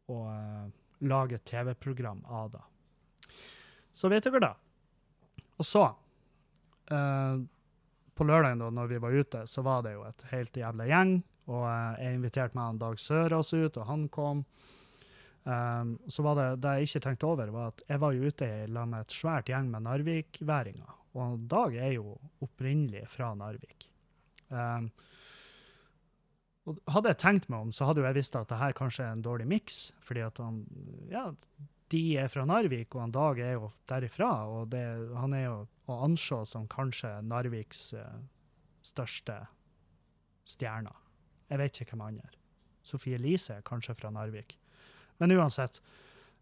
[0.09, 0.69] å uh,
[1.05, 2.61] lage et TV-program av det.
[3.93, 4.53] Så vet dere det.
[5.61, 5.83] Og så,
[6.89, 7.43] uh,
[8.13, 11.15] på lørdagen da når vi var ute, så var det jo et helt jævla gjeng.
[11.51, 14.43] Og eh, jeg inviterte meg en Dag Sørås ut, og han kom.
[15.43, 18.47] Um, så var det, det jeg ikke tenkte over, var at jeg var jo ute
[18.47, 20.93] i lag med et svært gjeng med narvikværinger.
[21.13, 23.89] Og Dag er jo opprinnelig fra Narvik.
[24.49, 24.89] Um,
[26.69, 29.05] og hadde jeg tenkt meg om, så hadde jo jeg visst at det her kanskje
[29.05, 29.79] er en dårlig miks.
[30.03, 30.63] Fordi at han
[31.11, 31.27] Ja,
[31.93, 34.31] de er fra Narvik, og han Dag er jo derifra.
[34.49, 34.83] Og det,
[35.19, 35.57] han er jo
[35.91, 38.21] å anse som kanskje Narviks eh,
[38.87, 39.41] største
[40.47, 40.93] stjerne.
[41.51, 42.31] Jeg vet ikke hvem andre.
[42.83, 44.57] Sofie Elise er kanskje fra Narvik.
[45.21, 45.79] Men uansett.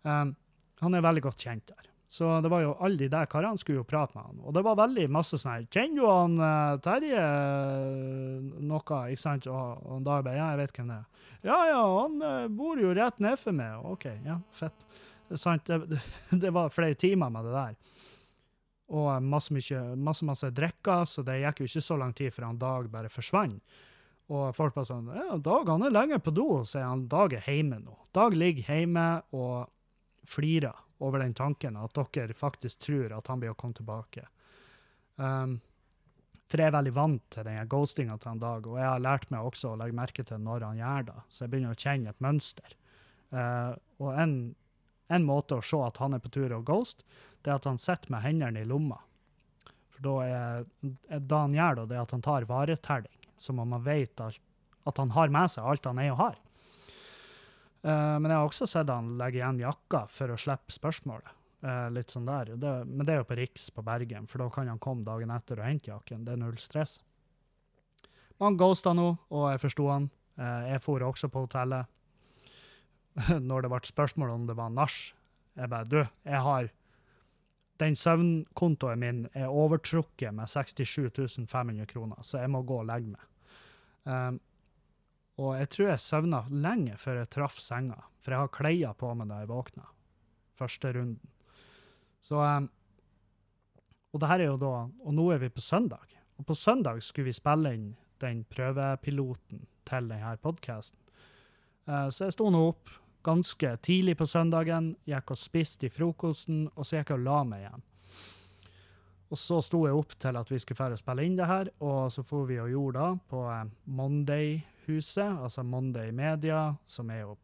[0.05, 0.35] Um,
[0.81, 1.90] han er veldig godt kjent der.
[2.11, 4.39] Så det var jo alle de der karene skulle jo prate med han.
[4.43, 8.97] Og det var veldig masse sånn her Kjenner du han eh, Terje eh, noe?
[9.13, 9.47] Ikke sant?
[9.47, 11.29] Og, han da bare Ja, jeg vet hvem det er.
[11.47, 13.87] Ja ja, han eh, bor jo rett nedfor meg.
[13.93, 14.83] OK, ja, fett.
[15.39, 16.01] Sant, det,
[16.43, 17.79] det var flere timer med det der.
[18.91, 22.49] Og masse, mye, masse, masse drikker, så det gikk jo ikke så lang tid før
[22.49, 23.79] han Dag bare forsvant.
[24.35, 27.07] Og folk bare sånn Ja, Dag han er lenge på do, sier han.
[27.07, 27.95] Dag er hjemme nå.
[28.11, 29.69] Dag ligger hjemme og
[30.27, 34.27] flirer over den tanken at dere faktisk tror at han blir å komme tilbake.
[35.17, 35.59] Um,
[36.51, 39.29] for jeg er veldig vant til den ghostinga til en Dag, og jeg har lært
[39.31, 42.11] meg også å legge merke til når han gjør det, så jeg begynner å kjenne
[42.11, 42.75] et mønster.
[43.31, 43.71] Uh,
[44.03, 44.35] og en,
[45.15, 47.05] en måte å se at han er på tur å ghost,
[47.41, 48.99] det er at han sitter med hendene i lomma.
[49.95, 53.77] For da er, det han gjør, da, det er at han tar varetelling, som om
[53.77, 54.43] han vet alt,
[54.89, 56.37] at han har med seg alt han er og har.
[57.81, 61.37] Eh, men jeg har også sett han legge igjen jakka for å slippe spørsmålet.
[61.61, 62.55] Uh, litt sånn der.
[62.57, 65.29] Det, men det er jo på Riks på Bergen, for da kan han komme dagen
[65.29, 66.23] etter og hente jakken.
[66.25, 66.95] Det er null stress.
[68.39, 70.07] Men han ghosta nå, og jeg forsto han.
[70.41, 71.85] Uh, jeg for også på hotellet
[73.49, 74.97] når det ble spørsmål om det var nach.
[75.53, 76.71] Jeg bare Du, jeg har
[77.77, 83.13] Den søvnkontoen min er overtrukket med 67 500 kroner, så jeg må gå og legge
[83.13, 83.29] meg.
[84.05, 84.41] Um,
[85.41, 89.13] og jeg tror jeg søvna lenge før jeg traff senga, for jeg har klær på
[89.17, 89.87] meg da jeg våkna.
[90.59, 91.33] Første runden.
[92.21, 92.69] Så um,
[94.13, 94.73] Og det her er jo da
[95.07, 96.05] Og nå er vi på søndag.
[96.37, 97.87] Og på søndag skulle vi spille inn
[98.21, 100.99] den prøvepiloten til denne podkasten.
[101.89, 102.91] Uh, så jeg sto nå opp,
[103.25, 107.39] ganske tidlig på søndagen, gikk og spiste i frokosten, og så gikk jeg og la
[107.47, 107.87] meg igjen.
[109.31, 112.23] Og så sto jeg opp til at vi skulle spille inn det her, og så
[112.27, 113.69] får vi og gjorde det på eh,
[114.81, 117.37] Monday-huset, altså Monday Media, som er jo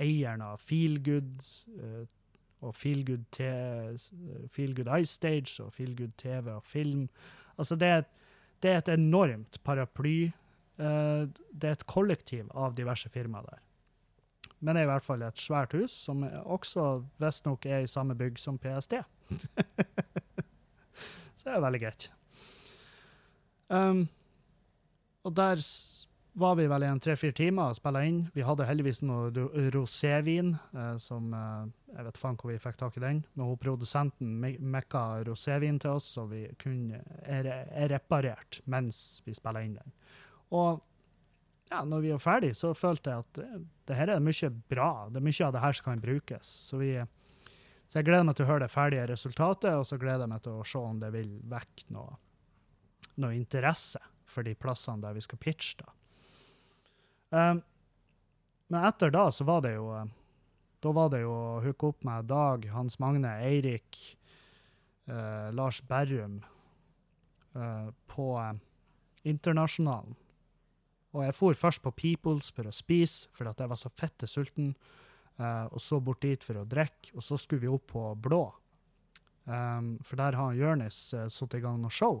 [0.00, 1.42] eieren av Feelgood
[1.78, 2.06] eh,
[2.60, 3.24] og Feelgood
[4.50, 7.08] Feel Ice Stage og Feelgood TV og film.
[7.56, 8.02] Altså det er,
[8.62, 10.30] det er et enormt paraply.
[10.78, 13.58] eh, det er et kollektiv av diverse firmaer der.
[14.60, 18.14] Men det er i hvert fall et svært hus, som også visstnok er i samme
[18.14, 18.94] bygg som PST.
[21.38, 22.10] Så det er veldig greit.
[23.68, 24.08] Um,
[25.22, 25.60] og der
[26.38, 28.20] var vi vel i en tre-fire timer og spilla inn.
[28.34, 29.30] Vi hadde heldigvis noe
[29.74, 31.66] rosévin, eh, som eh,
[31.96, 35.78] Jeg vet faen hvor vi fikk tak i den, men hun produsenten me- mekka rosévin
[35.80, 39.94] til oss, så vi kunne er, er reparert mens vi spilla inn den.
[40.52, 40.82] Og
[41.70, 43.48] ja, når vi var ferdig, så følte jeg at det,
[43.88, 44.90] det her er mye bra.
[45.12, 46.48] Det er mye av det her som kan brukes.
[46.68, 46.94] Så, vi,
[47.88, 50.44] så jeg gleder meg til å høre det ferdige resultatet, og så gleder jeg meg
[50.46, 52.16] til å se om det vil vekke noe,
[53.20, 55.80] noe interesse for de plassene der vi skal pitche.
[55.82, 55.92] da.
[57.30, 57.60] Um,
[58.68, 60.08] men etter da så var det jo eh,
[60.80, 63.98] Da var det jo å hooke opp med Dag, Hans Magne, Eirik,
[65.10, 66.38] uh, Lars Berrum
[67.56, 68.52] uh, på uh,
[69.26, 70.14] Internasjonalen.
[71.16, 74.28] Og jeg for først på Peoples for å spise, fordi at jeg var så fette
[74.30, 74.70] sulten.
[75.38, 78.44] Uh, og så bort dit for å drikke, og så skulle vi opp på Blå.
[79.48, 82.20] Um, for der har Jonis uh, satt i gang noe show.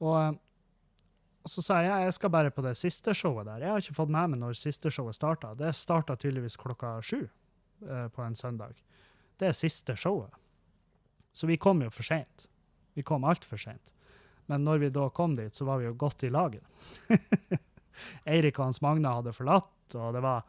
[0.00, 0.38] Og,
[1.46, 3.62] og så sa jeg jeg skal bare på det siste showet der.
[3.62, 5.52] Jeg har ikke fått med meg når siste showet starta.
[5.54, 8.74] Det starta tydeligvis klokka sju eh, på en søndag.
[9.38, 10.34] Det er siste showet.
[11.30, 12.48] Så vi kom jo for seint.
[12.98, 13.94] Vi kom altfor seint.
[14.50, 16.66] Men når vi da kom dit, så var vi jo godt i laget.
[18.34, 20.42] Eirik og Hans Magne hadde forlatt, og det var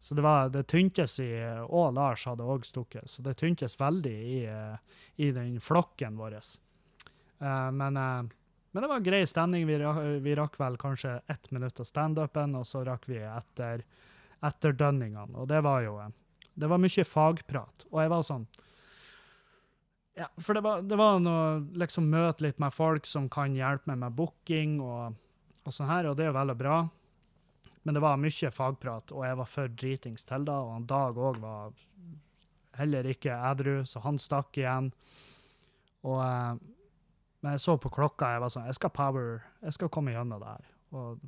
[0.00, 1.28] så det, var, det tyntes i
[1.68, 6.38] Og Lars hadde òg stukket, så det tyntes veldig i, eh, i den flokken vår.
[6.40, 8.22] Eh, men, eh,
[8.70, 9.66] men det var grei stemning.
[9.66, 9.76] Vi,
[10.22, 13.82] vi rakk vel kanskje ett minutt av standupen, og så rakk vi etter
[14.40, 15.36] etterdønningene.
[15.36, 16.00] Og det var jo
[16.54, 17.86] Det var mye fagprat.
[17.90, 18.46] Og jeg var sånn
[20.16, 23.98] Ja, for det var, var noe Liksom møte litt med folk som kan hjelpe meg
[23.98, 25.14] med booking og,
[25.64, 26.78] og sånn her, og det er jo veldig bra.
[27.82, 31.38] Men det var mye fagprat, og jeg var for dritings til da, og Dag òg
[31.40, 31.72] var
[32.76, 34.90] heller ikke edru, så han stakk igjen.
[36.04, 36.60] Og eh,
[37.40, 39.28] Men jeg så på klokka, jeg var sånn Jeg skal power,
[39.64, 40.66] jeg skal komme gjennom det her.
[40.98, 41.22] Og,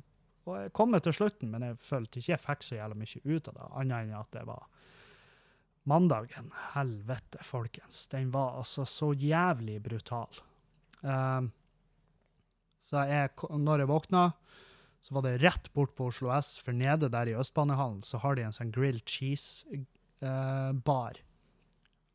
[0.45, 3.49] og jeg kom til slutten, men jeg følte ikke jeg fikk så jævla mye ut
[3.49, 4.63] av det, annet enn at det var
[5.89, 6.47] Mandagen,
[6.77, 10.31] helvete, folkens, den var altså så jævlig brutal.
[11.01, 11.49] Um,
[12.79, 14.21] så jeg, når jeg våkna,
[15.03, 18.39] så var det rett bort på Oslo S, for nede der i Østbanehallen så har
[18.39, 19.83] de en sånn grilled cheese-bar.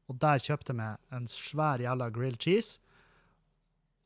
[0.09, 2.81] og der kjøpte jeg meg en svær jævla grilled cheese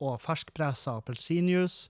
[0.03, 1.89] og ferskpressa appelsinjuice.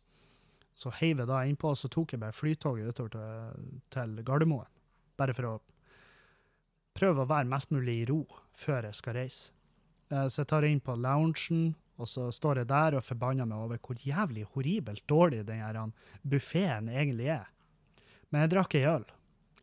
[0.77, 4.69] Så heiv jeg da innpå, og så tok jeg bare flytoget utover til, til Gardermoen.
[5.21, 5.55] Bare for å
[6.97, 8.23] prøve å være mest mulig i ro
[8.57, 9.53] før jeg skal reise.
[10.11, 13.59] Eh, Så jeg tar inn på loungen, og så står jeg der og forbanner meg
[13.67, 15.93] over hvor jævlig horribelt dårlig den
[16.25, 17.51] buffeen egentlig er.
[18.33, 19.05] Men jeg drakk ei øl.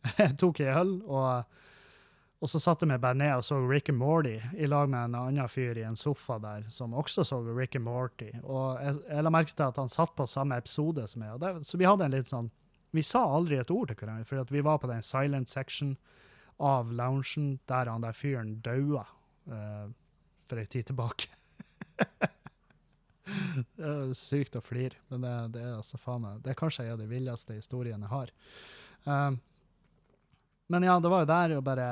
[0.21, 1.43] Jeg tok ei øl, og,
[2.39, 5.17] og så satte meg bare ned og så Rick and Morty i lag med en
[5.19, 8.29] annen fyr i en sofa der, som også så Rick and Morty.
[8.45, 11.43] Og jeg, jeg la merke til at han satt på samme episode som meg.
[11.67, 12.51] Så vi hadde en litt sånn
[12.95, 15.91] Vi sa aldri et ord til hverandre, for vi var på den silent section
[16.57, 19.03] av loungen der han der fyren daua
[19.51, 19.91] uh,
[20.49, 21.29] for ei tid tilbake.
[23.77, 26.87] det er sykt å flire, men det, det er altså faen meg Det er kanskje
[26.87, 28.33] en av de villeste historiene jeg har.
[29.05, 29.37] Um,
[30.69, 31.89] men ja, det var jo der å bare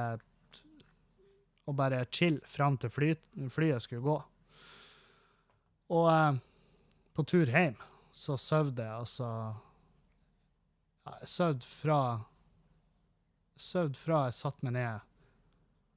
[1.68, 3.12] å bare chill fram til fly,
[3.52, 4.18] flyet skulle gå.
[5.98, 6.40] Og eh,
[7.16, 7.76] på tur hjem
[8.18, 9.28] så sov jeg altså
[11.06, 12.00] ja, Jeg sov fra
[13.58, 15.06] Sov fra jeg satte meg ned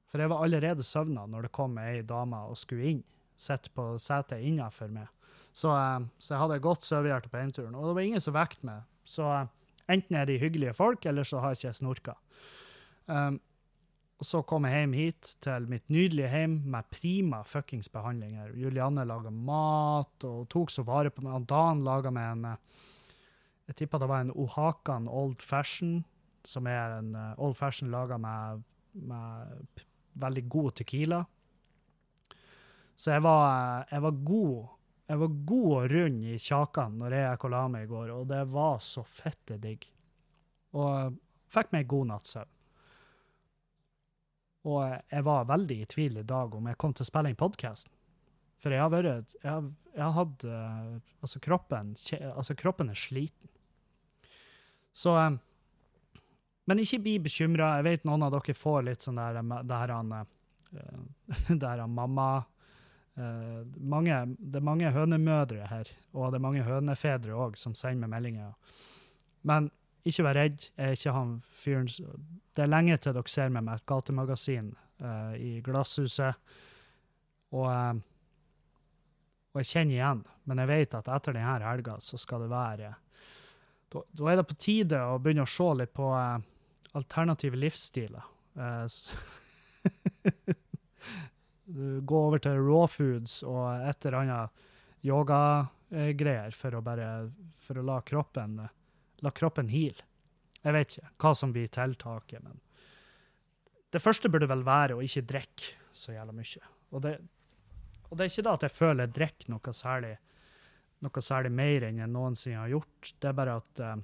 [0.09, 3.03] For jeg var allerede søvna når det kom ei dame og skulle inn.
[3.37, 5.07] Sitte på setet innafor meg.
[5.51, 7.75] Så, eh, så jeg hadde godt sovehjerte på hjemturen.
[7.75, 8.83] Og det var ingen som vekket meg.
[9.07, 9.47] Så eh,
[9.91, 12.17] enten er de hyggelige folk, eller så har ikke jeg snorka.
[13.07, 13.39] Um,
[14.21, 18.51] og så kom jeg hjem hit til mitt nydelige hjem med prima fuckings behandlinger.
[18.53, 21.39] Julianne laga mat og tok så vare på meg.
[21.39, 22.83] Og Dan laga meg en eh,
[23.71, 26.03] Jeg tippa det var en Ohakan Old Fashion,
[26.45, 28.61] som er en eh, Old Fashion laga med,
[28.93, 29.83] med
[30.21, 31.23] veldig god tequila.
[32.93, 34.55] Så jeg var, eh, jeg var god
[35.11, 38.13] jeg var god og rund i kjakan når jeg gikk og la meg i går,
[38.15, 39.89] og det var så fette digg.
[40.77, 41.17] Og
[41.51, 42.57] fikk meg god natts søvn.
[44.69, 47.39] Og jeg var veldig i tvil i dag om jeg kom til å spille inn
[47.39, 47.93] podkasten.
[48.61, 50.91] For jeg har vært Jeg jeg har hatt eh,
[51.21, 51.95] Altså, kroppen
[52.35, 53.49] Altså, kroppen er sliten.
[54.93, 55.33] Så eh,
[56.69, 57.75] Men ikke bli bekymra.
[57.79, 60.25] Jeg vet noen av dere får litt sånn der Det her han eh,
[61.59, 62.31] Det her han mamma
[63.11, 68.13] mange, Det er mange hønemødre her, og det er mange hønefedre òg som sender meg
[68.13, 68.77] meldinger.
[69.45, 69.67] Men
[70.07, 70.63] ikke vær redd.
[70.75, 71.89] Jeg er ikke han fyren
[72.55, 74.71] Det er lenge til dere ser meg med et gatemagasin
[75.03, 76.33] uh, i Glasshuset.
[77.51, 77.93] Og, uh,
[79.51, 82.93] og jeg kjenner igjen, men jeg vet at etter denne helga så skal det være
[83.91, 83.99] Da,
[84.31, 86.39] er det på tide å begynne å se litt på uh,
[86.97, 88.23] alternative livsstiler.
[92.11, 94.49] Gå over til raw foods og et eller annet
[95.07, 97.07] yogagreier for å bare
[97.63, 98.59] for å la kroppen
[99.21, 100.07] la kroppen hile.
[100.61, 102.59] Jeg vet ikke hva som blir tiltaket, men
[103.91, 106.67] det første burde vel være å ikke drikke så jævla mye.
[106.95, 107.15] Og det,
[108.09, 110.13] og det er ikke da at jeg føler jeg drikker noe særlig,
[111.03, 113.13] noe særlig mer enn jeg noensinne har gjort.
[113.19, 113.97] Det er bare at eh,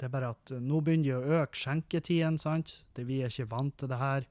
[0.00, 2.80] det er bare at eh, nå begynner de å øke skjenketiden, sant?
[2.96, 4.26] Det, vi er ikke vant til det her.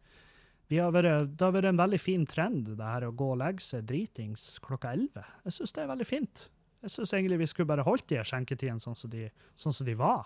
[0.74, 3.62] Har vært, det har vært en veldig fin trend, det her å gå og legge
[3.62, 5.28] seg dritings klokka 11.
[5.46, 6.46] Jeg syns det er veldig fint.
[6.84, 10.26] Jeg syns egentlig vi skulle bare holdt de skjenketidene sånn sånn som de var.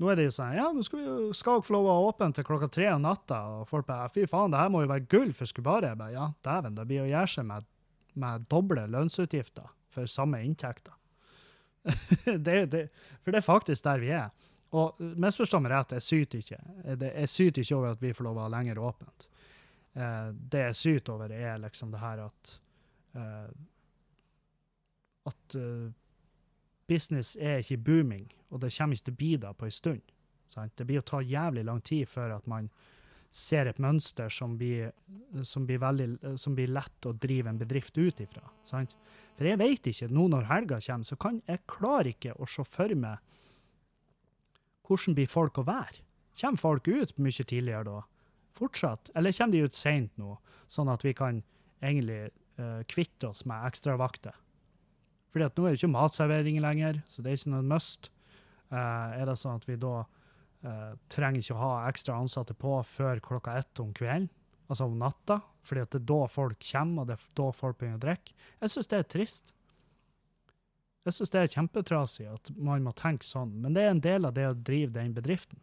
[0.00, 2.12] Nå er det jo sånn Ja, nå skal vi jo- skal få lov å ha
[2.12, 4.88] åpent til klokka tre om natta, og folk bare Fy faen, det her må jo
[4.88, 5.90] være gull for skubare.
[5.90, 7.66] Jeg bare, Ja, dæven, det blir å gjøre seg med,
[8.14, 10.94] med doble lønnsutgifter for samme inntekter.
[12.46, 12.90] det, det,
[13.20, 14.30] for det er faktisk der vi er.
[14.72, 16.58] Og misforstå meg rett, jeg syter ikke.
[17.02, 19.26] Jeg syter ikke over at vi får lov å ha lenger åpent.
[19.98, 22.52] Eh, det jeg syter over, er liksom det her at
[23.18, 23.48] eh,
[25.30, 25.88] at uh,
[26.90, 30.14] business er ikke booming, og det kommer ikke til å bli det på en stund.
[30.50, 30.74] Sant?
[30.76, 32.68] Det blir å ta jævlig lang tid før at man
[33.30, 34.90] ser et mønster som blir,
[35.46, 38.42] som blir, veldig, som blir lett å drive en bedrift ut ifra.
[38.66, 38.96] Sant?
[39.38, 42.66] For jeg vet ikke, nå når helga kommer, så kan jeg klarer ikke å se
[42.66, 43.22] for meg
[44.90, 46.02] hvordan blir folk å være.
[46.40, 48.00] Kommer folk ut mye tidligere da?
[48.58, 49.12] Fortsatt?
[49.14, 50.34] Eller kommer de ut seint nå,
[50.66, 51.38] sånn at vi kan
[51.78, 54.34] egentlig uh, kvitte oss med ekstravakter?
[55.30, 58.10] Fordi at nå er det ikke matservering lenger, så det er ikke noe must.
[58.70, 62.74] Uh, er det sånn at vi da uh, trenger ikke å ha ekstra ansatte på
[62.86, 64.28] før klokka ett om kvelden?
[64.70, 65.40] Altså om natta?
[65.66, 68.36] Fordi at det er da folk kommer, og det er da folk begynner å drikke?
[68.62, 69.54] Jeg syns det er trist.
[71.06, 74.28] Jeg syns det er kjempetrasig at man må tenke sånn, men det er en del
[74.28, 75.58] av det å drive den bedriften.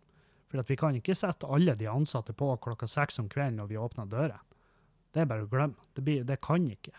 [0.47, 3.79] For vi kan ikke sette alle de ansatte på klokka seks om kvelden når vi
[3.79, 4.43] åpner døren.
[5.11, 5.87] Det er bare å glemme.
[5.93, 6.93] Det, blir, det kan ikke.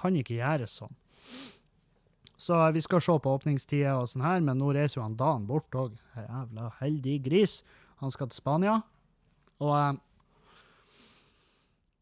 [0.00, 0.96] Kan ikke gjøres sånn.
[2.36, 5.46] Så vi skal se på åpningstider og sånn her, men nå reiser jo han Dan
[5.48, 5.96] bort òg.
[6.18, 7.62] Jævla heldig gris.
[8.02, 8.76] Han skal til Spania.
[9.64, 9.94] Og, eh,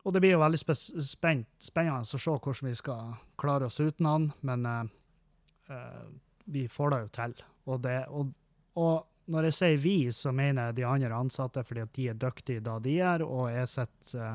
[0.04, 4.10] og det blir jo veldig spent, spennende å se hvordan vi skal klare oss uten
[4.10, 6.06] han, men eh,
[6.44, 7.36] vi får det jo til.
[7.64, 8.34] Og, det, og,
[8.76, 12.18] og når jeg sier vi, så mener jeg de andre ansatte fordi at de er
[12.20, 14.34] dyktige da de er, og jeg sitter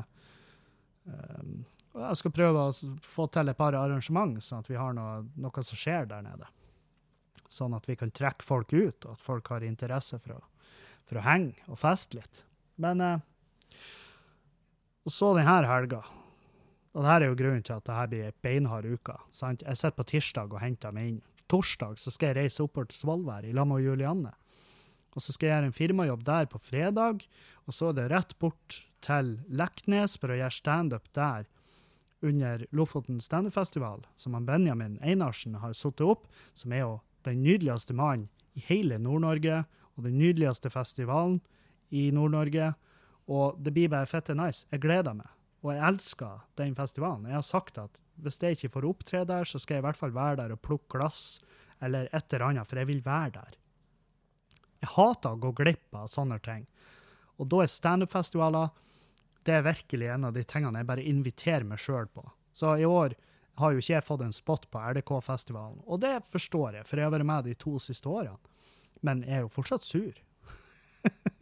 [1.06, 1.44] uh,
[1.94, 5.64] jeg skal prøve å få til et par arrangement, sånn at vi har noe, noe
[5.66, 6.46] som skjer der nede.
[7.50, 10.40] Sånn at vi kan trekke folk ut, og at folk har interesse for å,
[11.08, 12.44] for å henge og feste litt.
[12.80, 13.24] Men eh,
[15.10, 16.04] så denne helga.
[16.94, 19.16] Og det her er jo grunnen til at det her blir ei beinhard uke.
[19.34, 19.64] Sant?
[19.66, 21.20] Jeg sitter på tirsdag og henter meg inn.
[21.50, 24.30] Torsdag så skal jeg reise oppover til Svolvær i lag med Julianne.
[25.10, 27.24] Og så skal jeg gjøre en firmajobb der på fredag,
[27.66, 31.48] og så er det rett bort til Leknes for å gjøre standup der
[32.20, 36.94] under Lofoten standup-festival, som han Benjamin Einarsen har satt opp, som er jo
[37.24, 39.64] den nydeligste mannen i hele Nord-Norge,
[39.96, 41.40] og den nydeligste festivalen
[41.90, 42.72] i Nord-Norge.
[43.30, 44.66] Og det blir bare fette nice.
[44.72, 45.28] Jeg gleder meg.
[45.60, 47.28] Og jeg elsker den festivalen.
[47.28, 49.98] Jeg har sagt at hvis jeg ikke får opptre der, så skal jeg i hvert
[49.98, 51.40] fall være der og plukke glass,
[51.80, 53.56] eller et eller annet, for jeg vil være der.
[54.80, 56.66] Jeg hater å gå glipp av sånne ting.
[57.40, 58.72] Og da er standup-festivaler
[59.48, 62.26] det er virkelig en av de tingene jeg bare inviterer meg sjøl på.
[62.52, 63.16] Så i år
[63.60, 67.08] har jo ikke jeg fått en spot på RDK-festivalen, og det forstår jeg, for jeg
[67.08, 68.38] har vært med de to siste årene.
[69.06, 70.16] Men jeg er jo fortsatt sur.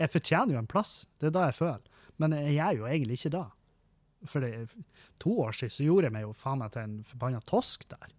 [0.00, 1.86] jeg fortjener jo en plass, det er da jeg føler.
[2.20, 3.46] Men jeg er jo egentlig ikke det.
[4.26, 4.66] For det,
[5.22, 8.12] to år siden så gjorde jeg meg jo faen meg til en forbanna tosk der.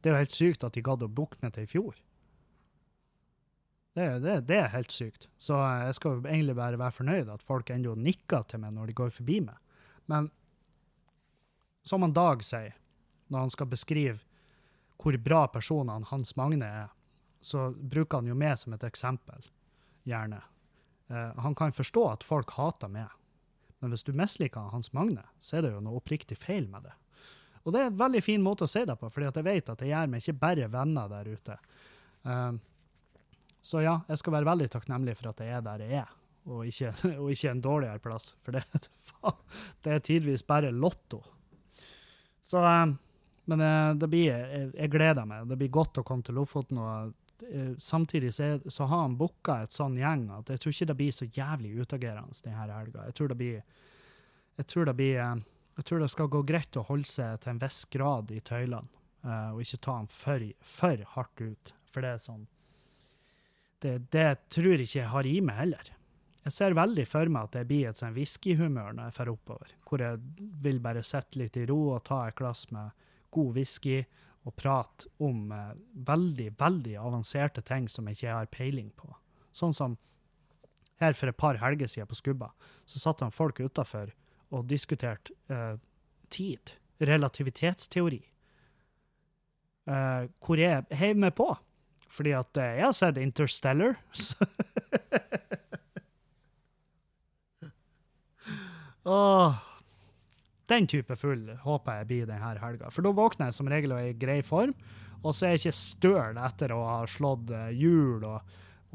[0.00, 1.98] Det er jo helt sykt at de gadd å booke meg til i fjor.
[3.92, 5.28] Det, det, det er helt sykt.
[5.36, 8.88] Så eh, jeg skal egentlig bare være fornøyd at folk ennå nikker til meg når
[8.88, 9.58] de går forbi meg.
[10.10, 10.30] Men
[11.84, 12.76] som han Dag sier,
[13.28, 14.20] når han skal beskrive
[15.02, 16.90] hvor bra personene Hans Magne er,
[17.42, 19.42] så bruker han jo meg som et eksempel,
[20.06, 20.38] gjerne.
[21.10, 23.10] Eh, han kan forstå at folk hater meg.
[23.82, 26.94] Men hvis du misliker Hans Magne, så er det jo noe oppriktig feil med det.
[27.62, 29.82] Og det er en veldig fin måte å si det på, fordi jeg vet at
[29.82, 31.56] det gjør meg ikke bare venner der ute.
[32.22, 32.60] Um,
[33.62, 36.10] så ja, jeg skal være veldig takknemlig for at jeg er der jeg er,
[36.50, 36.90] og ikke,
[37.22, 38.32] og ikke en dårligere plass.
[38.42, 38.88] For det,
[39.86, 41.22] det er tidvis bare lotto.
[42.42, 42.98] Så um,
[43.44, 45.48] Men eh, det blir, jeg, jeg gleder meg.
[45.50, 46.78] Det blir godt å komme til Lofoten.
[46.78, 50.88] og eh, Samtidig så, så har han booka et sånn gjeng at jeg tror ikke
[50.90, 53.08] det blir så jævlig utagerende denne helga.
[53.08, 53.56] Jeg tror det blir
[54.60, 55.42] jeg tror det blir eh,
[55.74, 58.90] jeg tror det skal gå greit å holde seg til en viss grad i tøylene,
[59.24, 61.72] og ikke ta den for, for, hardt ut.
[61.88, 62.42] For det er sånn
[63.82, 65.92] det, det tror jeg ikke jeg har i meg heller.
[66.42, 69.74] Jeg ser veldig for meg at det blir et sånn whiskyhumør når jeg drar oppover,
[69.86, 72.90] hvor jeg vil bare sitte litt i ro og ta et glass med
[73.32, 74.00] god whisky
[74.42, 75.74] og prate om eh,
[76.08, 79.12] veldig, veldig avanserte ting som jeg ikke har peiling på.
[79.54, 79.96] Sånn som
[81.02, 82.50] her for et par helger siden på Skubba,
[82.86, 84.12] så satt han folk utafor
[84.52, 85.76] og diskuterte eh,
[86.32, 88.22] tid, relativitetsteori,
[89.90, 91.52] eh, hvor jeg heiv meg på.
[92.12, 93.92] Fordi at uh, jeg har sett Interstellar.
[99.02, 99.54] Åh,
[100.70, 102.90] den type full håper jeg blir denne helga.
[102.92, 104.74] For da våkner jeg som regel i grei form,
[105.22, 108.40] og så er jeg ikke støl etter å ha slått hjul og,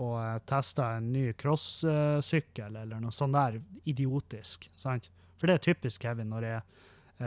[0.04, 4.70] og testa en ny crossykkel eller noe sånt der idiotisk.
[4.76, 5.10] sant?
[5.38, 6.62] For det er typisk Kevin når jeg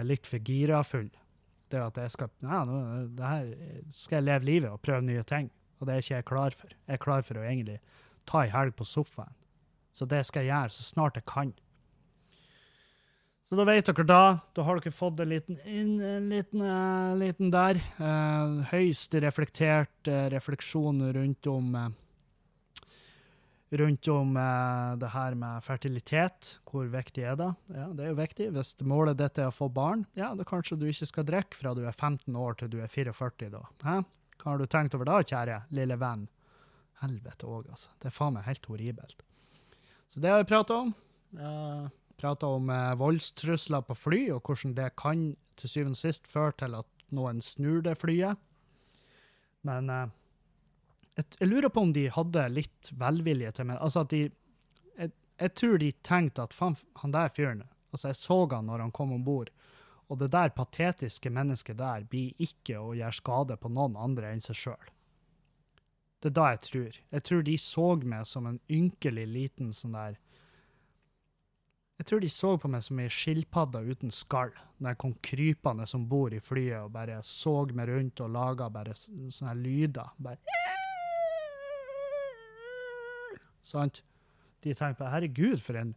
[0.01, 1.11] er litt for gira full.
[1.71, 2.77] Det at jeg skal ja, nå,
[3.15, 3.45] det her
[3.95, 5.51] skal jeg leve livet og prøve nye ting.
[5.81, 6.77] Og det er ikke jeg klar for.
[6.87, 7.81] Jeg er klar for å egentlig
[8.29, 9.33] ta ei helg på sofaen.
[9.97, 11.55] Så det skal jeg gjøre så snart jeg kan.
[13.49, 14.25] Så da vet dere da.
[14.55, 17.81] Da har dere fått en liten, en liten, en liten der.
[17.99, 21.75] Eh, høyst reflektert eh, refleksjon rundt om
[23.71, 26.55] rundt om eh, det her med fertilitet.
[26.71, 27.51] Hvor viktig er det?
[27.75, 28.49] Ja, det er jo viktig.
[28.55, 31.75] Hvis målet ditt er å få barn, ja, da kanskje du ikke skal drikke fra
[31.75, 33.63] du er 15 år til du er 44 da.
[33.87, 34.01] Hæ?
[34.41, 36.27] Hva har du tenkt over da, kjære lille venn?
[37.01, 37.93] Helvete òg, altså.
[38.01, 39.25] Det er faen meg helt horribelt.
[40.11, 40.95] Så det har jeg prata om.
[41.37, 45.31] Jeg prata om eh, voldstrusler på fly, og hvordan det kan
[45.61, 48.41] til syvende og sist føre til at noen snur det flyet.
[49.69, 50.13] Men eh,
[51.21, 53.81] jeg, lurer på om de hadde litt velvilje til meg.
[53.81, 58.21] Altså at de jeg, jeg tror de tenkte at faen, han der fyren Altså, jeg
[58.21, 59.49] så han når han kom om bord,
[60.11, 64.43] og det der patetiske mennesket der blir ikke å gjøre skade på noen andre enn
[64.43, 64.89] seg sjøl.
[66.21, 66.97] Det er da jeg tror.
[67.15, 70.19] Jeg tror de så meg som en ynkelig liten sånn der
[72.01, 75.87] Jeg tror de så på meg som ei skilpadde uten skall, når jeg kom krypende
[75.87, 80.09] som bor i flyet og bare så meg rundt og laga bare sånne lyder.
[80.17, 80.41] Bare
[83.63, 84.01] Sant?
[84.65, 85.93] De tenker på herregud, for en,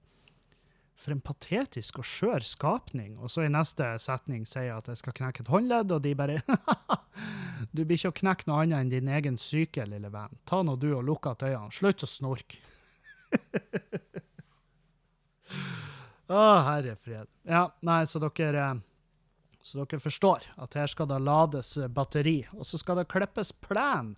[0.99, 3.17] for en patetisk og skjør skapning.
[3.19, 6.13] Og så i neste setning sier jeg at jeg skal knekke et håndledd, og de
[6.17, 6.41] bare
[7.73, 10.39] Du blir ikke å knekke noe annet enn din egen syke, lille venn.
[10.49, 11.75] Ta nå du og lukk igjen øynene.
[11.75, 12.57] Slutt å snorke.
[16.33, 17.27] Å, herre fred.
[17.45, 18.67] Ja, nei, så dere
[19.63, 24.15] så dere forstår at her skal det lades batteri, og så skal det klippes plen.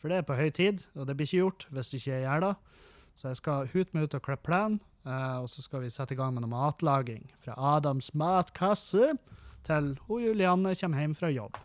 [0.00, 2.44] For det er på høy tid, og det blir ikke gjort hvis ikke jeg gjør
[2.44, 2.54] det.
[3.16, 6.16] Så jeg skal hute meg ut og klippe plen, uh, og så skal vi sette
[6.16, 7.28] i gang med noe matlaging.
[7.44, 9.12] Fra Adams matkasse
[9.66, 11.58] til hun Julianne kommer hjem fra jobb.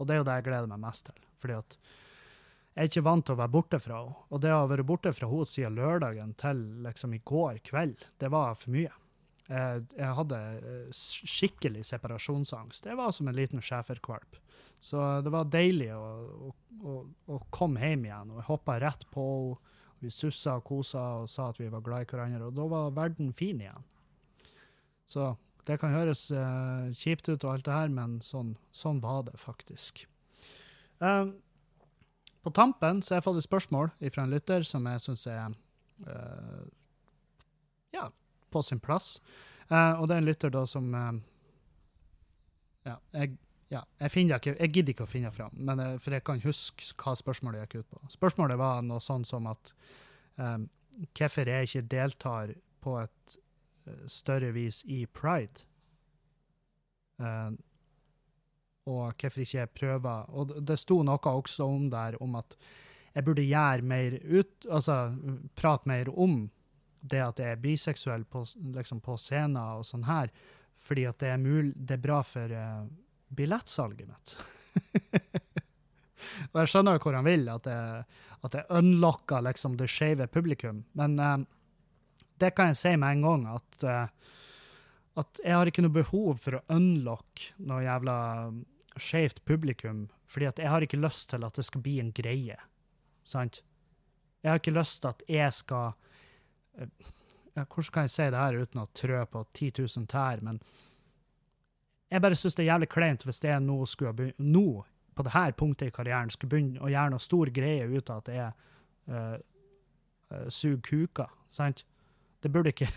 [0.00, 1.26] Og det er jo det jeg gleder meg mest til.
[1.40, 1.76] fordi at
[2.70, 4.18] jeg er ikke vant til å være borte fra henne.
[4.30, 8.06] Og det å ha vært borte fra henne siden lørdagen til liksom i går kveld,
[8.22, 8.92] det var for mye.
[9.50, 12.84] Jeg, jeg hadde eh, skikkelig separasjonsangst.
[12.86, 14.38] Det var som en liten schæferkvalp.
[14.80, 16.04] Så det var deilig å,
[16.46, 16.52] å,
[16.86, 16.94] å,
[17.34, 18.30] å komme hjem igjen.
[18.30, 21.84] Og jeg hoppa rett på henne vi sussa og kosa og sa at vi var
[21.84, 23.86] glad i hverandre, og da var verden fin igjen.
[25.10, 25.34] Så
[25.66, 29.36] det kan høres uh, kjipt ut og alt det her, men sånn, sånn var det
[29.40, 30.06] faktisk.
[31.00, 31.36] Um,
[32.44, 35.52] på tampen så har jeg fått et spørsmål fra en lytter som jeg syns er
[36.08, 36.64] uh,
[37.92, 38.08] ja,
[38.52, 39.18] på sin plass.
[39.68, 40.88] Uh, og det er en lytter da som
[42.80, 43.36] Ja, jeg
[43.70, 46.90] ja, jeg, ikke, jeg, gidder ikke å finne fram, men, eh, for jeg kan huske
[46.98, 48.02] hva spørsmålet gikk ut på.
[48.16, 49.72] Spørsmålet var noe sånn som at
[50.42, 50.66] um,
[51.14, 53.36] hvorfor jeg ikke deltar på et
[53.86, 55.62] uh, større vis i pride.
[57.20, 57.60] Um,
[58.90, 62.56] og hvorfor ikke jeg prøver Og det sto noe også om der om at
[63.12, 64.94] jeg burde gjøre mer ut Altså
[65.52, 66.46] prate mer om
[67.04, 68.42] det at jeg er biseksuell på,
[68.74, 70.32] liksom på scener og sånn her,
[70.80, 72.88] fordi at det er, mul det er bra for uh,
[73.36, 74.36] billettsalget mitt.
[76.50, 78.04] Og jeg skjønner jo hvor han vil, at jeg,
[78.46, 80.82] at jeg unlocker liksom det skeive publikum.
[80.98, 81.36] Men eh,
[82.42, 84.34] det kan jeg si med en gang, at, eh,
[85.20, 88.16] at jeg har ikke noe behov for å unlocke noe jævla
[89.00, 92.58] skeivt publikum, fordi at jeg har ikke lyst til at det skal bli en greie.
[93.26, 93.62] Sant?
[94.40, 95.92] Jeg har ikke lyst til at jeg skal
[96.80, 96.92] eh,
[97.56, 100.60] ja, Hvordan kan jeg si det her uten å trø på 10 000 tær, men
[102.10, 104.66] jeg bare syns det er jævlig kleint hvis det nå skulle Nå,
[105.14, 108.22] på det her punktet i karrieren, skulle begynne å gjøre noe stor greie ut av
[108.22, 108.50] at jeg
[109.10, 109.36] uh,
[110.34, 111.84] uh, sug kuka, Sant?
[112.40, 112.88] Det burde ikke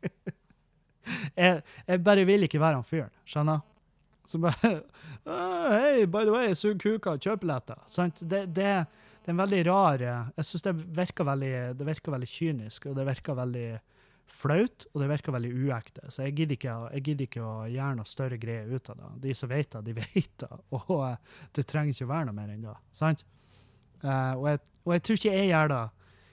[1.40, 3.62] jeg, jeg bare vil ikke være han fyren, skjønner?
[4.28, 4.72] Som bare
[5.74, 7.80] Hei, by the way, sug kuka, kjøp billetter.
[7.90, 8.22] Sant?
[8.22, 8.68] Det, det,
[9.24, 12.86] det er en veldig rar eh, Jeg syns det virker veldig det virker veldig kynisk,
[12.90, 13.68] og det virker veldig
[14.32, 16.06] flaut, og det virker veldig uekte.
[16.12, 19.10] Så jeg gidder ikke, jeg gidder ikke å gjøre noe større greie ut av det.
[19.26, 20.50] De som vet det, de vet det.
[20.76, 22.76] Og uh, det trenger ikke å være noe mer enn det.
[22.96, 23.24] sant?
[24.00, 25.82] Uh, og, jeg, og, jeg, tror ikke jeg gjør det.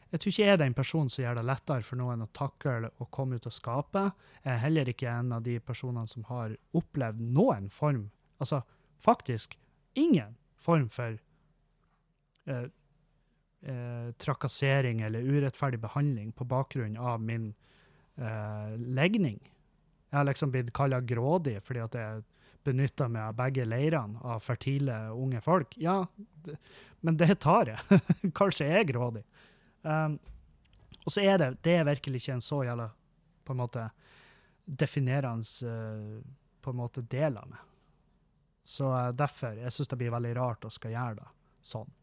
[0.08, 2.92] Jeg tror ikke jeg er den personen som gjør det lettere for noen å takle
[3.04, 4.06] å komme ut og skape.
[4.40, 8.08] Jeg er heller ikke en av de personene som har opplevd noen form,
[8.40, 8.62] altså
[9.04, 9.58] faktisk
[10.00, 11.18] ingen form for
[12.48, 12.68] uh,
[14.22, 17.52] trakassering eller urettferdig behandling på bakgrunn av min
[18.18, 19.40] eh, legning.
[20.10, 22.24] Jeg har liksom blitt kalla grådig fordi at jeg
[22.68, 25.76] benytter meg av begge leirene av fertile unge folk.
[25.80, 26.02] Ja,
[27.06, 28.02] men det tar jeg.
[28.40, 29.24] Kanskje jeg er grådig.
[29.88, 30.18] Um,
[31.06, 32.90] og så er det det er virkelig ikke en så jævla
[33.48, 33.86] på en måte
[34.66, 36.18] definerende uh,
[36.64, 37.64] på en måte del av meg.
[38.68, 41.30] Så uh, derfor jeg synes det blir veldig rart å skal gjøre det
[41.68, 41.94] sånn.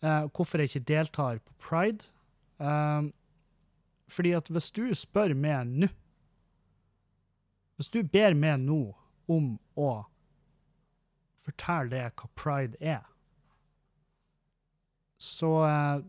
[0.00, 2.08] Uh, hvorfor jeg ikke deltar på pride?
[2.56, 3.12] Um,
[4.08, 5.88] fordi at hvis du spør meg nå
[7.78, 8.80] Hvis du ber meg nå
[9.30, 9.90] om å
[11.44, 13.04] fortelle deg hva pride er,
[15.22, 16.00] så uh,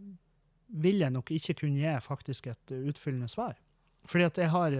[0.81, 3.53] vil jeg nok ikke kunne gi faktisk et utfyllende svar.
[4.09, 4.79] Fordi at jeg har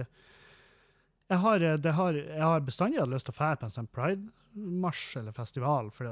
[1.30, 1.62] jeg har,
[1.94, 5.92] har, jeg har bestandig hatt lyst til å dra på en sånn pride-marsj eller festival.
[5.94, 6.08] For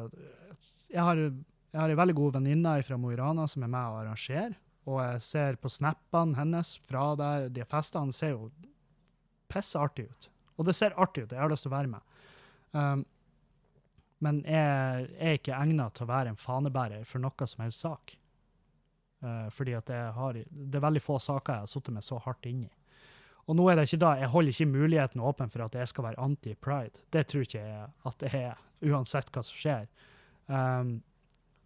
[0.93, 3.99] jeg har, jeg en veldig god venninne fra Mo i Rana som er med og
[4.05, 4.55] arrangerer.
[4.89, 8.49] Og jeg ser på snappene hennes fra der, de festene ser jo
[9.53, 10.29] pissartig ut.
[10.59, 12.17] Og det ser artig ut, jeg har lyst til å være med.
[12.73, 13.05] Um,
[14.25, 18.17] men jeg er ikke egnet til å være en fanebærer for noe som helst sak.
[19.23, 22.19] Uh, fordi at jeg har, det er veldig få saker jeg har sittet meg så
[22.25, 22.71] hardt inni.
[23.49, 26.05] Og nå er det ikke da, jeg holder ikke muligheten åpen for at jeg skal
[26.11, 27.05] være anti-pride.
[27.15, 29.87] Det tror ikke jeg at det er, uansett hva som skjer.
[30.49, 30.99] Um,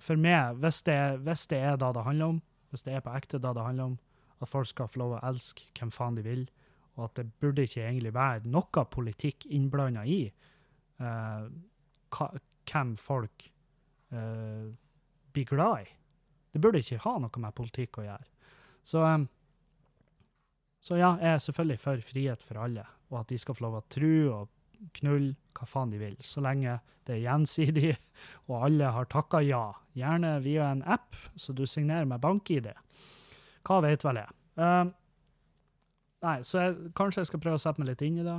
[0.03, 2.39] for meg, hvis det, hvis det er da det handler om,
[2.73, 3.99] hvis det er på ekte da det handler om
[4.43, 6.47] at folk skal få lov å elske hvem faen de vil,
[6.97, 10.25] og at det burde ikke egentlig være noe politikk innblanda i
[11.01, 11.47] uh,
[12.69, 13.47] hvem folk
[14.13, 14.67] uh,
[15.33, 15.93] blir glad i.
[16.53, 18.29] Det burde ikke ha noe med politikk å gjøre.
[18.85, 19.29] Så, um,
[20.83, 23.79] så ja, jeg er selvfølgelig for frihet for alle, og at de skal få lov
[23.81, 24.51] å tro og
[24.99, 27.93] knulle hva faen de vil, så lenge det er gjensidig
[28.49, 29.65] og alle har takka ja.
[29.93, 32.71] Gjerne via en app, så du signerer med bank-ID.
[33.69, 34.37] Hva vet vel jeg.
[34.57, 34.89] Uh,
[36.25, 38.39] nei, så jeg, kanskje jeg skal prøve å sette meg litt inn i det.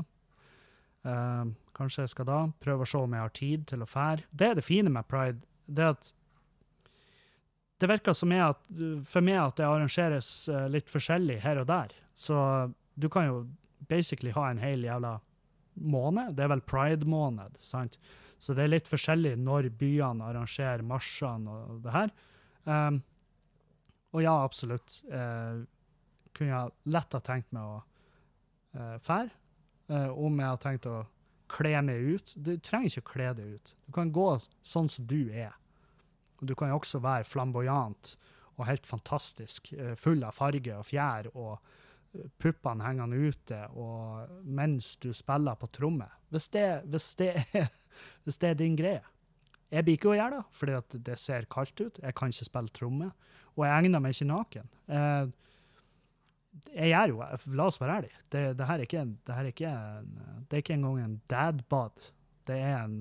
[1.05, 4.25] Uh, kanskje jeg skal da prøve å se om jeg har tid til å fære.
[4.31, 5.43] Det er det fine med pride.
[5.65, 6.13] det at
[7.83, 8.61] det virker som at,
[9.05, 11.93] for meg at det arrangeres uh, litt forskjellig her og der.
[12.15, 12.37] Så
[12.95, 13.37] du kan jo
[13.89, 15.17] basically ha en hel jævla
[15.75, 16.35] måned.
[16.37, 17.97] Det er vel pride-måned, sant?
[18.43, 22.13] Så det er litt forskjellig når byene arrangerer marsjene og det her.
[22.67, 22.99] Um,
[24.13, 24.99] og ja, absolutt.
[25.07, 25.63] Uh,
[26.35, 29.31] kunne jeg lett ha tenkt meg å uh, fære.
[29.91, 31.03] Uh, om jeg har tenkt å
[31.53, 32.33] kle meg ut.
[32.35, 33.73] Du trenger ikke å kle deg ut.
[33.87, 34.27] Du kan gå
[34.65, 35.53] sånn som du er.
[36.41, 38.15] Og du kan jo også være flamboyant
[38.57, 41.55] og helt fantastisk, uh, full av farge og fjær og
[42.41, 46.07] puppene hengende ute og mens du spiller på tromme.
[46.33, 47.69] Hvis det, hvis er,
[48.25, 49.03] hvis det er din greie.
[49.73, 51.95] Jeg ikke å gjøre det, fordi det ser kaldt ut.
[51.97, 53.07] Jeg kan ikke spille tromme.
[53.55, 54.67] Og jeg egner meg ikke naken.
[54.89, 55.31] Jeg,
[56.73, 58.19] jeg gjør jo La oss være ærlige.
[58.29, 60.13] Det, det, her er ikke, det, her er ikke en,
[60.45, 62.05] det er ikke engang en dadbad.
[62.45, 62.99] Det er en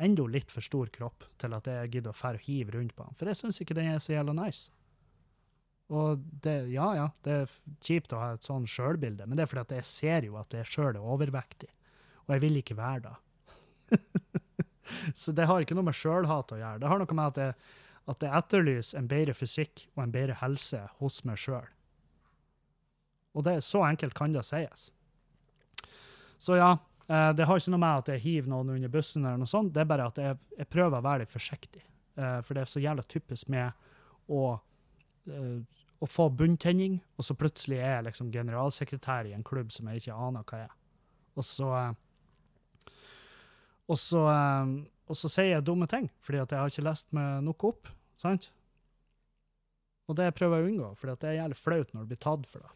[0.00, 3.04] enda litt for stor kropp til at jeg gidder å fære og hive rundt på
[3.04, 3.18] den.
[3.20, 4.72] For jeg syns ikke den er så jævla nice.
[5.92, 7.54] Og det, ja, ja, det er
[7.84, 10.56] kjipt å ha et sånn sjølbilde, men det er fordi at jeg ser jo at
[10.56, 11.68] jeg sjøl er overvektig.
[12.24, 14.00] Og jeg vil ikke være det.
[15.20, 16.80] så det har ikke noe med sjølhat å gjøre.
[16.80, 17.56] Det har noe med at jeg,
[18.14, 21.68] at jeg etterlyser en bedre fysikk og en bedre helse hos meg sjøl.
[23.34, 24.88] Og det, så enkelt kan det sies.
[26.38, 26.76] Så ja,
[27.08, 29.72] eh, det har ikke noe med at jeg hiver noen under bussen, eller noe sånt.
[29.74, 31.82] det er bare at jeg, jeg prøver å være litt forsiktig.
[32.16, 33.72] eh, for det er så jævla typisk med
[34.28, 34.58] å,
[35.24, 40.02] å få bunntenning, og så plutselig er jeg liksom generalsekretær i en klubb som jeg
[40.02, 40.74] ikke aner hva er.
[41.34, 41.92] Og så eh,
[43.90, 44.74] og så, eh,
[45.08, 47.90] og så sier jeg dumme ting, fordi at jeg har ikke lest meg nok opp.
[48.16, 48.50] sant?
[50.08, 52.48] Og det prøver jeg å unngå, for det er jævlig flaut når du blir tatt
[52.48, 52.72] for det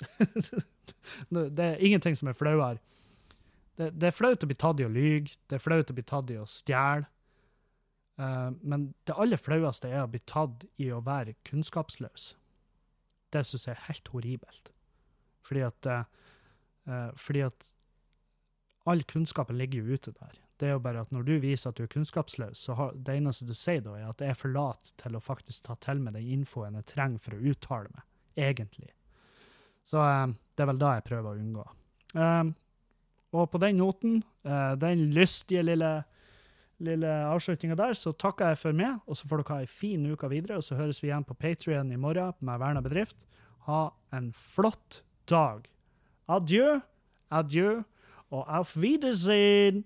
[1.56, 2.78] det er ingenting som er flauere.
[3.76, 6.04] Det, det er flaut å bli tatt i å lyge, det er flaut å bli
[6.08, 7.04] tatt i å stjele.
[8.20, 12.34] Eh, men det aller flaueste er å bli tatt i å være kunnskapsløs.
[13.32, 14.70] Det syns jeg er helt horribelt.
[15.46, 16.04] Fordi at, eh,
[16.86, 17.72] eh, fordi at
[18.86, 20.38] all kunnskapen ligger jo ute der.
[20.58, 23.16] Det er jo bare at når du viser at du er kunnskapsløs, så har, det
[23.16, 26.00] eneste du sier da, er at jeg er for lat til å faktisk ta til
[26.00, 28.04] meg den infoen jeg trenger for å uttale meg,
[28.36, 28.90] egentlig.
[29.82, 31.64] Så det er vel da jeg prøver å unngå.
[33.32, 36.04] Og på den noten, den lystige lille,
[36.84, 39.74] lille avslutninga der, så takker jeg for meg, og så får dere ha ei en
[39.74, 43.26] fin uke videre, og så høres vi igjen på Patrion i morgen med Verna bedrift.
[43.68, 45.66] Ha en flott dag.
[46.30, 46.80] Adjø,
[47.30, 47.82] adjø,
[48.30, 49.84] og auf Wiedersehen!